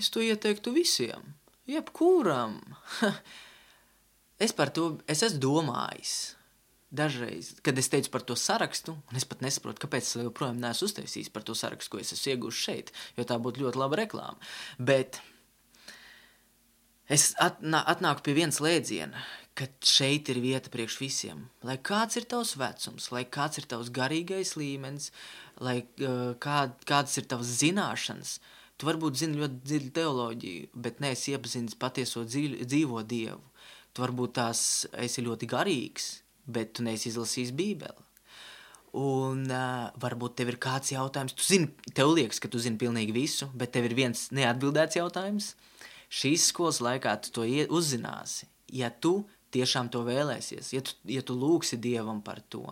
Es 0.00 0.08
to 0.12 0.24
ieteiktu 0.24 0.72
visiem, 0.72 1.34
jebkuram. 1.68 2.56
es 4.44 4.56
par 4.56 4.72
to 4.72 4.94
es 5.12 5.20
esmu 5.28 5.44
domājis 5.44 6.16
dažreiz, 6.90 7.54
kad 7.66 7.78
es 7.78 7.88
teicu 7.90 8.10
par 8.14 8.22
to 8.26 8.36
sarakstu, 8.38 8.94
un 9.10 9.18
es 9.18 9.26
pat 9.28 9.42
nesaprotu, 9.44 9.82
kāpēc 9.84 10.06
es 10.06 10.18
joprojām 10.20 10.60
neesmu 10.62 10.88
uztaisījis 10.88 11.32
par 11.34 11.46
to 11.46 11.56
sarakstu, 11.58 11.92
ko 11.92 12.02
es 12.02 12.12
esmu 12.14 12.34
iegūmis 12.34 12.60
šeit, 12.66 12.92
jo 13.18 13.26
tā 13.26 13.38
būtu 13.42 13.64
ļoti 13.64 13.80
laba 13.82 13.98
reklāma. 14.02 14.38
Bet 14.78 15.18
es 17.10 17.32
atnā, 17.42 17.82
atnāku 17.90 18.26
pie 18.26 18.36
viens 18.38 18.60
lēdziena, 18.62 19.24
ka 19.56 19.68
šeit 19.88 20.28
ir 20.30 20.42
vieta 20.44 20.70
priekš 20.72 20.98
visiem. 21.00 21.46
Lai 21.66 21.78
kāds 21.80 22.18
ir 22.20 22.28
tavs 22.28 22.54
vecums, 22.60 23.08
lai 23.14 23.24
kāds 23.24 23.58
ir 23.58 23.66
tavs 23.70 23.90
garīgais 23.94 24.54
līmenis, 24.60 25.10
lai 25.58 25.80
kā, 25.96 26.58
kādas 26.86 27.16
ir 27.18 27.26
tavas 27.30 27.56
zināšanas. 27.62 28.36
Tu 28.76 28.84
varbūt 28.84 29.16
zini 29.16 29.40
ļoti 29.40 29.62
dziļu 29.64 29.90
teoloģiju, 29.96 30.70
bet 30.84 31.00
neesi 31.00 31.32
iepazinis 31.32 31.78
patieso 31.80 32.26
dzīv, 32.28 32.58
dzīvo 32.68 33.00
dievu. 33.08 33.40
Tu 33.96 34.04
varbūt 34.04 34.34
tās 34.36 34.60
esi 35.00 35.24
ļoti 35.24 35.48
garīgs, 35.48 36.10
bet 36.46 36.74
tu 36.76 36.84
neesi 36.86 37.10
izlasījis 37.10 37.54
Bībeli. 37.56 38.04
Un 38.96 39.42
uh, 39.52 39.88
varbūt 40.00 40.38
tev 40.38 40.54
ir 40.54 40.60
kāds 40.62 40.94
jautājums, 40.94 41.34
tu 41.36 41.44
zini, 41.44 41.68
tev 41.92 42.14
liekas, 42.16 42.40
ka 42.40 42.48
tu 42.48 42.60
zini 42.62 42.80
pilnīgi 42.80 43.12
visu, 43.12 43.50
bet 43.52 43.74
tev 43.74 43.90
ir 43.90 43.96
viens 43.98 44.28
neatbildēts 44.32 44.96
jautājums. 44.96 45.50
Šīs 46.08 46.46
skolas 46.52 46.80
laikā 46.84 47.16
tu 47.24 47.34
to 47.34 47.44
uzzināsi, 47.76 48.46
ja 48.72 48.88
tu 48.88 49.18
tiešām 49.52 49.90
to 49.92 50.00
vēlēsies, 50.06 50.72
ja 50.72 50.80
tu, 50.84 50.96
ja 51.10 51.24
tu 51.26 51.36
lūgsi 51.36 51.78
Dievam 51.82 52.22
par 52.24 52.40
to. 52.48 52.64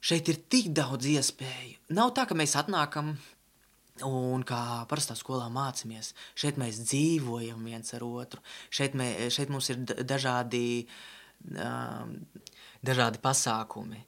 Šeit 0.00 0.30
ir 0.32 0.40
tik 0.48 0.70
daudz 0.72 1.04
iespēju. 1.10 1.76
Nav 1.98 2.14
tā, 2.16 2.24
ka 2.24 2.36
mēs 2.38 2.56
atnākam 2.56 3.12
un 4.06 4.44
kā 4.48 4.86
parastā 4.88 5.16
skolā 5.18 5.50
mācāmies. 5.52 6.14
Šeit 6.38 6.56
mēs 6.60 6.80
dzīvojam 6.86 7.60
viens 7.68 7.92
ar 7.96 8.04
otru. 8.06 8.40
Šeit, 8.72 8.96
mē, 8.96 9.10
šeit 9.32 9.52
mums 9.52 9.68
ir 9.72 9.82
dažādi 10.08 10.86
um, 11.52 12.16
dažādi 12.86 13.20
pasākumi. 13.22 14.04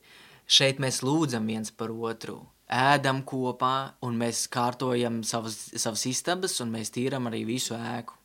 Šeit 0.47 0.81
mēs 0.83 1.01
lūdzam 1.07 1.47
viens 1.49 1.71
par 1.71 1.93
otru, 1.93 2.41
ēdam 2.73 3.23
kopā, 3.29 3.95
un 4.05 4.19
mēs 4.21 4.47
kārtojam 4.53 5.23
savas, 5.25 5.59
savas 5.77 6.05
istabas, 6.11 6.59
un 6.65 6.73
mēs 6.75 6.93
tīram 6.95 7.29
arī 7.31 7.45
visu 7.49 7.77
ēku. 7.77 8.19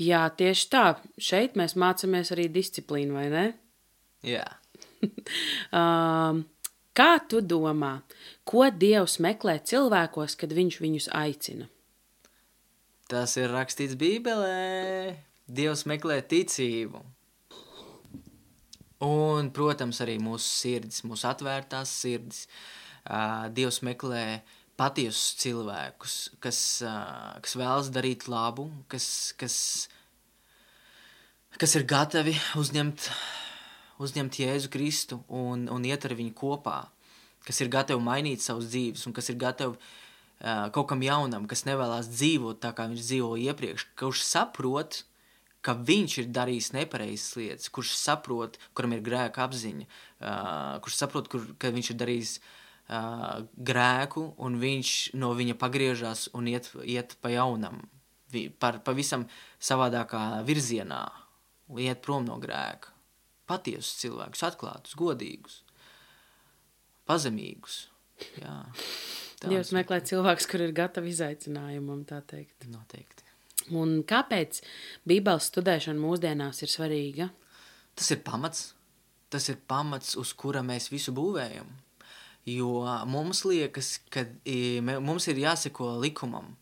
Jā, 0.00 0.22
tieši 0.32 0.68
tā. 0.72 0.84
Šeit 1.20 1.56
mēs 1.58 1.76
mācāmies 1.78 2.32
arī 2.34 2.46
disciplīnu, 2.52 3.16
vai 3.18 3.26
ne? 3.32 3.46
Jā. 4.24 4.46
um, 5.78 6.44
kā 6.96 7.10
tu 7.28 7.42
domā, 7.44 7.98
ko 8.48 8.68
Dievs 8.70 9.18
meklē 9.22 9.58
cilvēkos, 9.68 10.38
kad 10.40 10.54
viņš 10.56 10.80
viņus 10.84 11.10
aicina? 11.18 11.68
Tas 13.08 13.36
ir 13.40 13.52
rakstīts 13.52 13.96
Bībelē. 13.96 15.16
Dievs 15.48 15.86
meklē 15.88 16.20
ticību. 16.28 17.00
Un, 19.04 19.52
protams, 19.54 20.00
arī 20.02 20.16
mūsu 20.18 20.48
sirdis, 20.48 21.04
mūsu 21.06 21.28
atvērtās 21.30 21.90
sirdis. 22.00 22.46
Uh, 23.06 23.46
Dievs 23.54 23.78
meklē 23.86 24.40
patiesus 24.78 25.36
cilvēkus, 25.38 26.16
kas, 26.42 26.58
uh, 26.82 27.38
kas 27.42 27.54
vēlas 27.58 27.92
darīt 27.94 28.26
labu, 28.28 28.66
kas, 28.90 29.06
kas, 29.38 29.56
kas 31.62 31.76
ir 31.78 31.86
gatavi 31.88 32.34
uzņemt, 32.58 33.06
uzņemt 34.02 34.40
Jēzu 34.42 34.72
Kristu 34.74 35.20
un, 35.30 35.68
un 35.70 35.86
iet 35.86 36.04
ar 36.04 36.16
viņu 36.18 36.34
kopā, 36.36 36.80
kas 37.46 37.62
ir 37.62 37.70
gatavi 37.72 38.02
mainīt 38.02 38.42
savus 38.42 38.66
dzīves 38.72 39.06
un 39.06 39.14
kas 39.14 39.30
ir 39.30 39.38
gatavi 39.38 39.78
uh, 39.78 40.66
kaut 40.74 40.90
kam 40.90 41.06
jaunam, 41.06 41.46
kas 41.46 41.64
nevēlas 41.70 42.10
dzīvot 42.10 42.60
tā, 42.66 42.74
kā 42.74 42.90
viņš 42.90 43.06
dzīvoja 43.06 43.54
iepriekš, 43.54 43.86
kurš 43.98 44.26
saprot, 44.26 45.04
ka 45.64 45.74
viņš 45.74 46.16
ir 46.22 46.30
darījis 46.34 46.70
nepareizas 46.76 47.36
lietas, 47.38 47.70
kurš 47.74 47.94
saprot, 47.98 48.58
kuram 48.76 48.94
ir 48.96 49.02
grēka 49.04 49.44
apziņa, 49.46 49.86
uh, 49.88 50.78
kurš 50.84 50.98
saprot, 51.00 51.30
kur, 51.32 51.44
ka 51.58 51.72
viņš 51.74 51.92
ir 51.92 51.98
darījis 52.02 52.34
uh, 52.38 53.46
grēku, 53.70 54.24
un 54.44 54.58
viņš 54.62 54.94
no 55.18 55.32
viņa 55.38 55.58
pagriežas 55.60 56.28
un 56.38 56.50
iet, 56.50 56.70
iet 56.84 57.16
pa 57.22 57.32
jaunam, 57.34 57.82
par 58.62 58.82
pavisam 58.86 59.26
savādākā 59.58 60.44
virzienā, 60.46 61.02
iet 61.80 62.04
prom 62.04 62.28
no 62.28 62.38
grēka. 62.42 62.94
Patiesus 63.48 63.96
cilvēkus, 64.02 64.44
atklātus, 64.44 64.96
godīgus, 64.98 65.62
pazemīgus. 67.08 67.86
Jā, 68.36 68.58
Dievs 69.38 69.70
meklē 69.72 70.00
cilvēkus, 70.02 70.48
kur 70.50 70.64
ir 70.66 70.74
gatavi 70.74 71.12
izaicinājumam, 71.14 72.02
tā 72.08 72.18
teikt. 72.26 72.66
Noteikti. 72.72 73.27
Un 73.76 74.02
kāpēc 74.08 74.62
Bībeles 75.08 75.48
studēšana 75.50 76.00
mūsdienās 76.00 76.62
ir 76.64 76.72
svarīga? 76.72 77.28
Tas 77.98 78.10
ir 78.14 78.22
pamats. 78.24 78.72
Tas 79.28 79.48
ir 79.52 79.58
pamats, 79.68 80.14
uz 80.16 80.32
kura 80.32 80.62
mēs 80.64 80.88
visu 80.92 81.12
būvējam. 81.12 81.68
Jo 82.48 82.70
mums 83.04 83.42
liekas, 83.44 83.98
ka 84.08 84.24
me- 84.80 85.00
mums 85.04 85.28
ir 85.28 85.36
jāseko 85.36 85.98
likumam. 86.00 86.54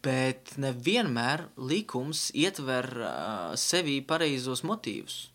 Bet 0.00 0.54
nevienmēr 0.56 1.42
likums 1.58 2.30
ietver 2.32 2.86
uh, 2.96 3.52
sevī 3.60 3.98
pareizos 4.00 4.62
motīvus. 4.64 5.26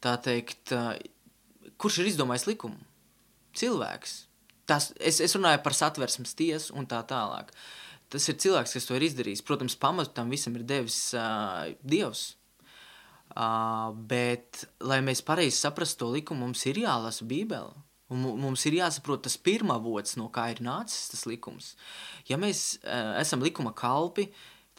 Tā 0.00 0.14
teikt, 0.24 0.72
uh, 0.72 0.94
kurš 1.76 1.98
ir 2.00 2.08
izdomājis 2.08 2.46
likumu? 2.48 2.80
Cilvēks. 3.52 4.14
Tas, 4.68 4.90
es, 5.00 5.20
es 5.20 5.36
runāju 5.36 5.60
par 5.64 5.76
satversmes 5.76 6.32
tiesu 6.38 6.72
un 6.76 6.88
tā 6.88 7.02
tālāk. 7.08 7.52
Tas 8.08 8.24
ir 8.30 8.38
cilvēks, 8.40 8.72
kas 8.76 8.86
to 8.88 8.96
ir 8.96 9.04
izdarījis. 9.04 9.42
Protams, 9.44 9.76
pamatu 9.76 10.14
tam 10.16 10.30
visam 10.32 10.54
ir 10.56 10.64
devis 10.68 10.96
uh, 11.16 11.68
Dievs. 11.84 12.30
Uh, 13.36 13.92
bet, 14.08 14.64
lai 14.80 15.02
mēs 15.04 15.20
pareizi 15.22 15.58
saprastu 15.60 16.06
to 16.06 16.14
likumu, 16.14 16.46
mums 16.46 16.64
ir 16.70 16.80
jālasa 16.80 17.26
Bībele. 17.28 17.74
Un 18.08 18.22
mu- 18.24 18.36
mums 18.40 18.64
ir 18.64 18.78
jāsaprot 18.78 19.20
tas 19.26 19.36
pirmavots, 19.36 20.16
no 20.16 20.30
kā 20.32 20.46
ir 20.54 20.62
nācis 20.64 21.10
tas 21.12 21.26
likums. 21.28 21.74
Ja 22.30 22.38
mēs 22.40 22.78
uh, 22.80 23.12
esam 23.20 23.44
likuma 23.44 23.74
kalpi, 23.76 24.30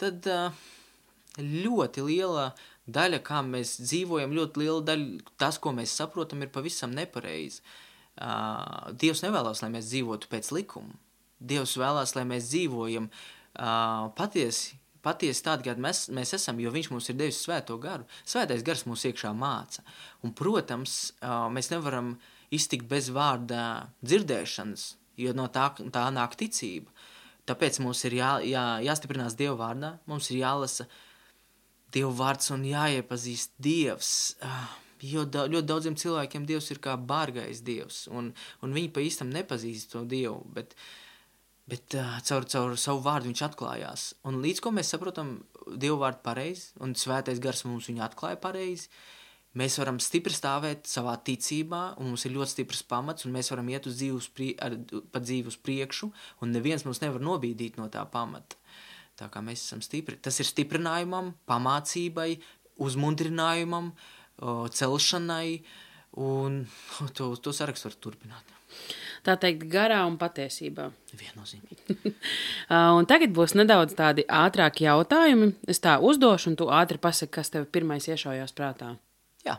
tad 0.01 0.25
uh, 0.25 0.49
ļoti 1.37 2.07
liela 2.07 2.47
daļa, 2.89 3.19
kā 3.21 3.43
mēs 3.45 3.75
dzīvojam, 3.83 4.33
ļoti 4.33 4.63
liela 4.63 4.81
daļa, 4.89 5.29
tas, 5.37 5.61
ko 5.61 5.75
mēs 5.77 5.93
saprotam, 6.01 6.41
ir 6.41 6.49
pavisam 6.55 6.97
nepareizi. 6.97 7.61
Uh, 8.17 8.89
Dievs 8.97 9.21
nevēlas, 9.23 9.61
lai 9.61 9.69
mēs 9.77 9.93
dzīvotu 9.93 10.27
pēc 10.33 10.49
likuma. 10.57 10.97
Dievs 11.39 11.77
vēlās, 11.79 12.15
lai 12.17 12.25
mēs 12.27 12.49
dzīvojam 12.51 13.07
uh, 13.09 14.09
patiesi, 14.17 14.77
patiesi 15.05 15.43
tādi, 15.45 15.67
kādi 15.69 15.83
mēs, 15.83 16.07
mēs 16.15 16.33
esam, 16.35 16.59
jo 16.59 16.73
Viņš 16.75 16.89
mums 16.91 17.09
ir 17.11 17.19
devis 17.19 17.39
svēto 17.45 17.77
garu. 17.81 18.07
Svētais 18.27 18.65
gars 18.65 18.85
mūs 18.89 19.05
iekšā 19.09 19.31
māca. 19.35 19.85
Un, 20.23 20.33
protams, 20.35 21.13
uh, 21.21 21.47
mēs 21.53 21.71
nevaram 21.71 22.17
iztikt 22.51 22.89
bez 22.89 23.11
vārda 23.13 23.89
dzirdēšanas, 24.03 24.89
jo 25.21 25.35
no 25.37 25.47
tā, 25.53 25.69
tā 25.93 26.09
nāk 26.11 26.35
ticība. 26.39 26.91
Tāpēc 27.49 27.79
mums 27.81 28.03
ir 28.05 28.19
jā, 28.19 28.33
jā, 28.45 28.65
jāstiprinās 28.85 29.37
Dieva 29.39 29.55
vārdā, 29.63 29.95
mums 30.09 30.29
ir 30.29 30.43
jālasa 30.43 30.85
Dieva 31.93 32.11
vārds 32.13 32.51
un 32.53 32.67
jāiepazīst 32.67 33.55
Dievs. 33.57 34.13
Ah, 34.45 34.69
Jo 34.99 35.23
da, 35.23 35.45
ļoti 35.47 35.67
daudziem 35.67 35.95
cilvēkiem 35.95 36.45
Dievs 36.47 36.73
ir 36.73 36.81
kā 36.83 36.97
bargais 36.99 37.61
Dievs, 37.63 38.01
un, 38.11 38.33
un 38.65 38.73
viņi 38.75 38.89
pa 38.91 39.03
īstam 39.03 39.29
nepazīst 39.31 39.93
to 39.93 40.03
Dievu, 40.03 40.41
bet, 40.55 40.75
bet 41.69 41.95
uh, 41.97 42.17
caur, 42.25 42.47
caur 42.49 42.75
savu 42.79 43.03
vārdu 43.05 43.29
viņš 43.29 43.45
atklājās. 43.49 44.09
Un 44.27 44.41
līdz 44.43 44.63
ko 44.63 44.73
mēs 44.75 44.91
saprotam 44.93 45.39
Dievu 45.69 45.99
vārdu 46.01 46.23
pareizi, 46.25 46.71
un 46.83 46.95
svētais 46.97 47.41
gars 47.43 47.63
mums 47.67 47.89
viņu 47.91 48.03
atklāja 48.05 48.39
pareizi, 48.41 48.89
mēs 49.59 49.77
varam 49.81 49.99
stipri 50.01 50.33
stāvēt 50.33 50.89
savā 50.89 51.15
ticībā, 51.25 51.81
un 52.01 52.11
mums 52.11 52.25
ir 52.25 52.33
ļoti 52.35 52.55
stiprs 52.55 52.83
pamats, 52.89 53.25
un 53.25 53.35
mēs 53.35 53.51
varam 53.53 53.69
iet 53.69 53.89
uz 53.89 53.99
dzīvi 53.99 54.17
uz, 54.17 54.29
prie, 54.33 54.53
ar, 54.65 54.77
pa 55.13 55.21
dzīvi 55.21 55.51
uz 55.51 55.59
priekšu, 55.61 56.11
un 56.41 56.55
neviens 56.55 56.85
mums 56.87 57.01
nevar 57.03 57.21
nobīdīt 57.25 57.77
no 57.81 57.89
tā 57.93 58.05
pamata. 58.09 58.57
Tā 59.19 59.27
kā 59.29 59.43
mēs 59.43 59.65
esam 59.65 59.81
stipri. 59.83 60.15
Tas 60.23 60.37
ir 60.39 60.47
stiprinājumam, 60.47 61.33
pamācībai, 61.49 62.29
uzmundrinājumam, 62.79 63.91
celšanai, 64.79 65.59
un 66.23 66.63
to, 67.17 67.33
to 67.35 67.53
sarakstu 67.55 67.89
var 67.89 67.99
turpināt. 67.99 68.55
Tā 69.25 69.35
teikt, 69.39 69.65
garā 69.71 69.99
un 70.07 70.17
patiesībā. 70.21 70.89
Viennozīmīgi. 71.19 72.13
Uh, 72.69 72.99
un 72.99 73.07
tagad 73.09 73.31
būs 73.33 73.55
nedaudz 73.57 73.95
tādi 73.97 74.21
ātrāki 74.29 74.83
jautājumi. 74.85 75.47
Es 75.73 75.79
tā 75.81 75.95
uzdošu, 76.05 76.51
un 76.51 76.57
tu 76.59 76.67
ātri 76.69 76.99
pasaki, 77.01 77.31
kas 77.39 77.49
tev 77.49 77.63
pirmais 77.73 78.05
iešaujās 78.05 78.53
prātā. 78.53 78.91
Jā, 79.41 79.55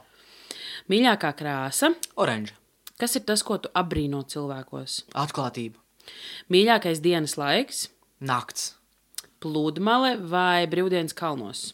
Mīļākā 0.87 1.33
krāsa, 1.41 1.91
oranža, 2.15 2.55
kas 3.03 3.19
ir 3.19 3.25
tas, 3.27 3.43
ko 3.43 3.59
tu 3.59 3.73
apbrīno 3.75 4.23
cilvēkos? 4.31 5.01
atklātība, 5.19 5.83
Mīļākais 6.55 7.03
dienas 7.03 7.35
laiks, 7.41 7.89
nakts, 8.23 8.77
pludmale 9.43 10.15
vai 10.31 10.71
brīvdienas 10.71 11.19
kalnos? 11.19 11.73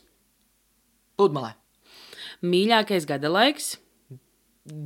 pludmalē, 1.17 1.53
Mīļākais 2.45 3.05
gada 3.09 3.29
laiks, 3.33 3.75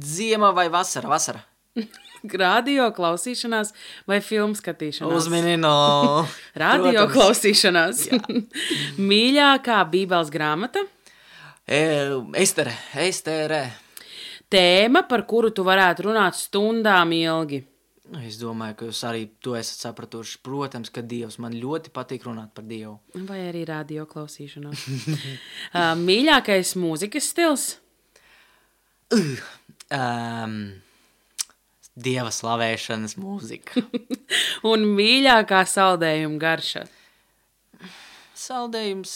ziema 0.03 0.51
vai 0.55 0.67
vasara, 0.73 1.11
vasara. 1.11 1.47
radio 2.45 2.89
klausīšanās 2.97 3.73
vai 4.09 4.21
filmu 4.25 4.55
skatīšanās? 4.59 5.15
Uzmini 5.17 5.57
no... 5.61 6.27
Radio 6.65 7.07
Protams. 7.07 7.15
klausīšanās. 7.17 8.05
Mīļākā 9.11 9.83
Bībeles 9.93 10.33
grāmata, 10.35 10.87
E, 11.71 11.81
Estere, 12.41 12.73
Estere. 12.99 13.61
tēma, 14.51 15.05
par 15.07 15.23
kuru 15.31 15.53
tu 15.55 15.63
varētu 15.63 16.09
runāt 16.09 16.35
stundām 16.35 17.13
ilgi. 17.15 17.61
Es 18.27 18.41
domāju, 18.41 18.75
ka 18.75 18.89
jūs 18.89 19.05
arī 19.07 19.21
to 19.39 19.53
esat 19.55 19.85
sapratuši. 19.85 20.41
Protams, 20.43 20.91
ka 20.91 20.99
Dievs 21.07 21.37
man 21.39 21.55
ļoti 21.55 21.93
patīk 21.95 22.25
runāt 22.27 22.51
par 22.57 22.65
Dievu. 22.67 22.97
Vai 23.29 23.39
arī 23.53 23.63
radio 23.69 24.03
klausīšanās. 24.11 24.83
Uh, 25.71 25.93
Mīļākais 26.01 26.75
mūzikas 26.81 27.31
stils, 27.31 27.69
Um, 29.91 30.83
Dieva 31.99 32.31
slavēšanas 32.33 33.17
mūzika. 33.21 33.83
un 34.71 34.87
mīļākā 34.95 35.65
saldējuma 35.69 36.41
garša. 36.41 36.85
Saldējums 38.41 39.13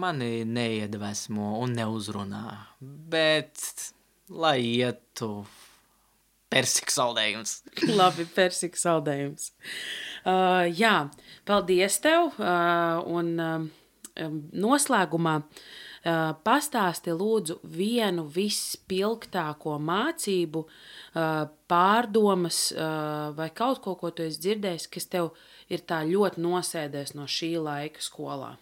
mani 0.00 0.44
neiedvesmo 0.48 1.58
un 1.60 1.74
neuzrunā, 1.76 2.46
bet 2.80 3.60
lai 4.30 4.58
ietu 4.62 5.44
persiku 6.54 6.94
saldējums. 6.94 7.58
Labi, 7.98 8.28
persika 8.34 8.78
saldējums. 8.80 9.50
Uh, 10.24 10.64
jā, 10.70 11.10
paldies 11.44 11.98
tev. 12.04 12.30
Uh, 12.38 13.02
un 13.10 13.34
um, 13.42 13.66
noslēgumā 14.64 15.40
uh, 15.42 15.64
pastāsti 16.04 17.14
lūdzu 17.16 17.58
vienu 17.72 18.26
vispilgtāko 18.28 19.78
mācību, 19.80 20.60
uh, 20.64 21.46
pārdomas 21.70 22.58
uh, 22.76 23.32
vai 23.36 23.48
kaut 23.56 23.80
ko, 23.84 23.94
ko 23.96 24.10
tu 24.12 24.26
esi 24.26 24.42
dzirdējis, 24.44 24.88
kas 24.92 25.08
tev 25.08 25.30
ir 25.72 25.80
tā 25.88 26.02
ļoti 26.04 26.44
nosēdēs 26.44 27.14
no 27.16 27.24
šī 27.24 27.54
laika 27.56 28.04
skolā. 28.04 28.52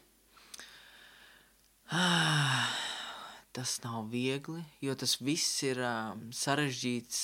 Tas 3.53 3.75
nav 3.85 4.07
viegli, 4.09 4.63
jo 4.81 4.95
tas 4.97 5.19
viss 5.21 5.59
ir 5.67 5.77
um, 5.85 6.31
sarežģīts. 6.33 7.19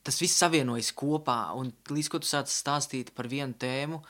Tas 0.00 0.16
viss 0.22 0.40
savienojas 0.40 0.94
kopā, 0.96 1.52
un 1.60 1.74
līdz 1.92 2.08
ko 2.08 2.22
tu 2.22 2.30
sāc 2.30 2.48
stāstīt 2.48 3.12
par 3.12 3.28
vienu 3.28 3.52
tēmu, 3.52 4.00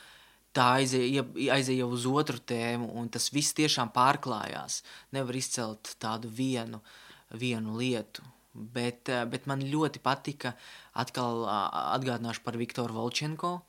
tā 0.56 0.68
aizēja 0.80 1.24
aizie 1.54 1.78
jau 1.78 1.88
uz 1.96 2.06
otru 2.08 2.38
tēmu, 2.38 2.90
un 2.98 3.08
tas 3.12 3.30
viss 3.32 3.56
tiešām 3.58 3.92
pārklājās. 3.94 4.82
Nevar 5.16 5.38
izcelt 5.38 5.94
tādu 6.02 6.30
vienu, 6.32 6.82
vienu 7.30 7.78
lietu. 7.78 8.24
Bet, 8.52 9.08
eh, 9.08 9.24
bet 9.24 9.46
man 9.48 9.64
ļoti 9.64 10.02
patika, 10.04 10.54
atkal 10.92 11.46
atgādināšu 11.48 12.44
par 12.44 12.58
Viktoru 12.60 12.92
Volčenko, 12.92 13.62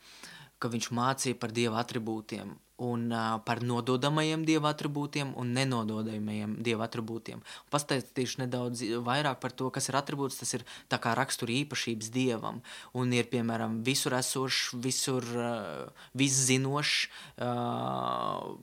ka 0.59 0.67
viņš 0.67 0.91
mācīja 0.91 1.39
par 1.39 1.51
dieva 1.55 1.79
attribūtiem 1.83 2.57
un 2.81 3.11
uh, 3.11 3.37
par 3.45 3.61
nododamajiem 3.61 4.45
dieva 4.47 4.71
attribūtiem 4.73 5.33
un 5.39 5.53
nenododamajiem 5.55 6.55
dieva 6.65 6.87
attribūtiem. 6.87 7.43
Pastāstīšu 7.73 8.41
nedaudz 8.43 8.81
vairāk 9.05 9.39
par 9.43 9.53
to, 9.53 9.69
kas 9.73 9.89
ir 9.89 9.99
attribūts. 9.99 10.39
Tas 10.41 10.55
ir 10.57 10.65
tā 10.91 10.99
kā 11.03 11.13
rakstura 11.17 11.53
īpašības 11.61 12.09
dievam 12.13 12.63
un 12.97 13.13
ir, 13.13 13.29
piemēram, 13.31 13.81
visur 13.85 14.17
esošs, 14.17 14.73
visur 14.83 15.29
uh, 15.37 16.03
viszinošs. 16.17 17.07
Uh, 17.37 18.57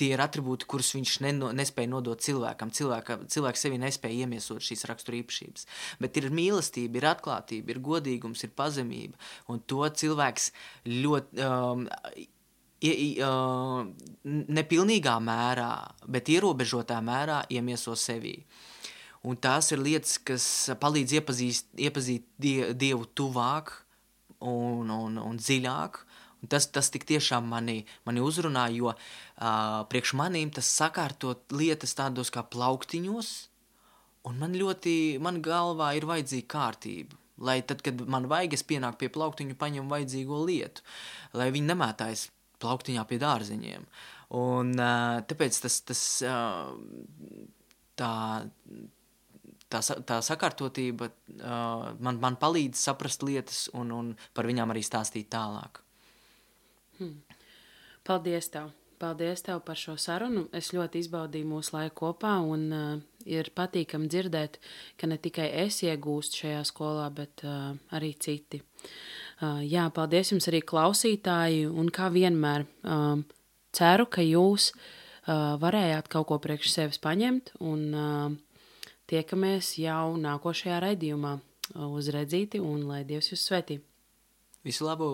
tie 0.00 0.10
ir 0.14 0.22
attribūti, 0.22 0.66
kurus 0.70 0.90
viņš 0.96 1.14
neno, 1.24 1.50
nespēja 1.54 1.90
nodot 1.92 2.22
cilvēkam. 2.22 2.72
Cilvēka, 2.74 3.18
cilvēks 3.30 3.64
sevi 3.66 3.78
nespēja 3.82 4.24
iemiesot 4.26 4.64
šīs 4.64 4.86
raksturīpašības. 4.90 5.66
Bet 6.02 6.18
ir 6.20 6.30
mīlestība, 6.34 6.98
ir 7.00 7.08
atklātība, 7.12 7.74
ir 7.74 7.82
godīgums, 7.84 8.42
ir 8.46 8.54
pazemība. 8.58 9.18
Un 9.50 9.62
to 9.62 9.86
cilvēks 10.02 10.50
ļoti. 10.90 11.44
Um, 11.46 11.86
nepilnīgā 14.24 15.16
mērā, 15.24 15.72
bet 16.06 16.28
ierobežotā 16.32 17.00
mērā 17.04 17.44
iemieso 17.52 17.96
sevī. 17.96 18.36
Un 19.24 19.38
tās 19.40 19.70
ir 19.72 19.80
lietas, 19.80 20.18
kas 20.20 20.46
palīdz 20.80 21.16
iepazīst, 21.16 21.70
iepazīt 21.80 22.26
die, 22.36 22.74
Dievu 22.76 23.06
tuvāk 23.16 23.72
un, 24.44 24.90
un, 24.90 25.16
un 25.16 25.40
dziļāk. 25.40 26.02
Un 26.44 26.50
tas, 26.52 26.66
tas 26.68 26.90
tik 26.92 27.06
tiešām 27.08 27.46
mani, 27.48 27.78
mani 28.04 28.20
uzrunā, 28.20 28.66
jo 28.76 28.90
uh, 28.92 28.98
priekš 29.88 30.12
manīm 30.20 30.52
tas 30.52 30.68
sakārtot 30.68 31.54
lietas 31.56 31.96
tādos 31.96 32.28
kā 32.28 32.44
plauktiņos, 32.44 33.30
un 34.28 34.36
man 34.42 34.52
ļoti, 34.60 35.16
man 35.24 35.40
galvā 35.44 35.94
ir 35.96 36.04
vajadzīga 36.10 36.50
kārtība. 36.52 37.16
Lai 37.40 37.62
tad, 37.66 37.80
kad 37.82 37.96
man 38.04 38.28
vajag, 38.30 38.58
es 38.58 38.62
pienāku 38.62 39.00
pie 39.00 39.08
plauktiņu, 39.16 39.56
paņemu 39.58 39.90
vajadzīgo 39.90 40.44
lietu, 40.44 40.84
lai 41.32 41.48
viņi 41.54 41.72
nemētājas 41.72 42.28
plauktiņā 42.64 43.04
pie 43.10 43.20
dārziņiem. 43.22 43.86
Un, 44.34 44.74
tāpēc 45.30 45.60
tas, 45.62 45.78
tas 45.86 46.02
tā, 48.00 48.12
tā, 49.70 49.82
tā 50.10 50.20
sakārtotība 50.26 51.10
man, 52.00 52.18
man 52.24 52.40
palīdz 52.40 52.88
saprast 52.88 53.22
lietas 53.22 53.66
un, 53.76 53.92
un 53.94 54.14
par 54.34 54.48
viņām 54.50 54.74
arī 54.74 54.82
stāstīt 54.82 55.30
tālāk. 55.36 55.84
Hmm. 56.98 57.20
Paldies 58.04 58.50
tev! 58.52 58.72
Paldies 58.98 59.42
tev 59.42 59.58
par 59.66 59.76
šo 59.76 59.96
sarunu. 60.00 60.46
Es 60.54 60.70
ļoti 60.72 61.02
izbaudīju 61.02 61.48
mūsu 61.50 61.74
laiku 61.74 62.06
kopā, 62.06 62.36
un 62.46 62.62
uh, 62.72 63.00
ir 63.26 63.50
patīkami 63.56 64.08
dzirdēt, 64.08 64.60
ka 65.00 65.08
ne 65.10 65.18
tikai 65.20 65.48
es 65.64 65.80
iegūstu 65.84 66.44
šajā 66.44 66.62
skolā, 66.68 67.08
bet 67.12 67.44
uh, 67.44 67.74
arī 67.96 68.14
citi. 68.16 68.62
Jā, 69.42 69.88
paldies 69.90 70.30
jums 70.30 70.46
arī 70.48 70.60
klausītāji, 70.62 71.64
un 71.66 71.88
kā 71.92 72.06
vienmēr 72.14 72.66
ceru, 73.74 74.06
ka 74.06 74.22
jūs 74.22 74.70
varējāt 75.26 76.08
kaut 76.12 76.28
ko 76.30 76.38
priekš 76.38 76.70
sevis 76.70 77.00
paņemt, 77.02 77.56
un 77.58 78.38
tiekamies 79.10 79.74
jau 79.82 80.14
nākošajā 80.20 80.78
raidījumā 80.86 81.34
uz 81.90 82.08
redzīti, 82.14 82.60
un 82.62 82.86
lai 82.86 83.02
Dievs 83.08 83.32
jūs 83.32 83.42
svētī. 83.48 83.80
Visu 84.64 84.86
labu! 84.86 85.10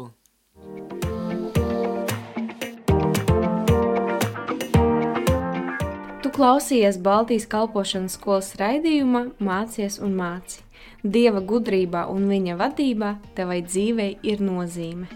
Tu 6.20 6.28
klausījies 6.36 7.00
Baltijas 7.02 7.48
kalpošanas 7.50 8.18
skolas 8.20 8.52
raidījuma 8.60 9.30
Mācies 9.40 9.96
un 10.04 10.12
māci. 10.20 10.60
Dieva 11.02 11.40
gudrībā 11.40 12.04
un 12.12 12.26
viņa 12.28 12.58
vadībā 12.60 13.14
tevai 13.36 13.62
dzīvei 13.64 14.18
ir 14.28 14.42
nozīme. 14.44 15.08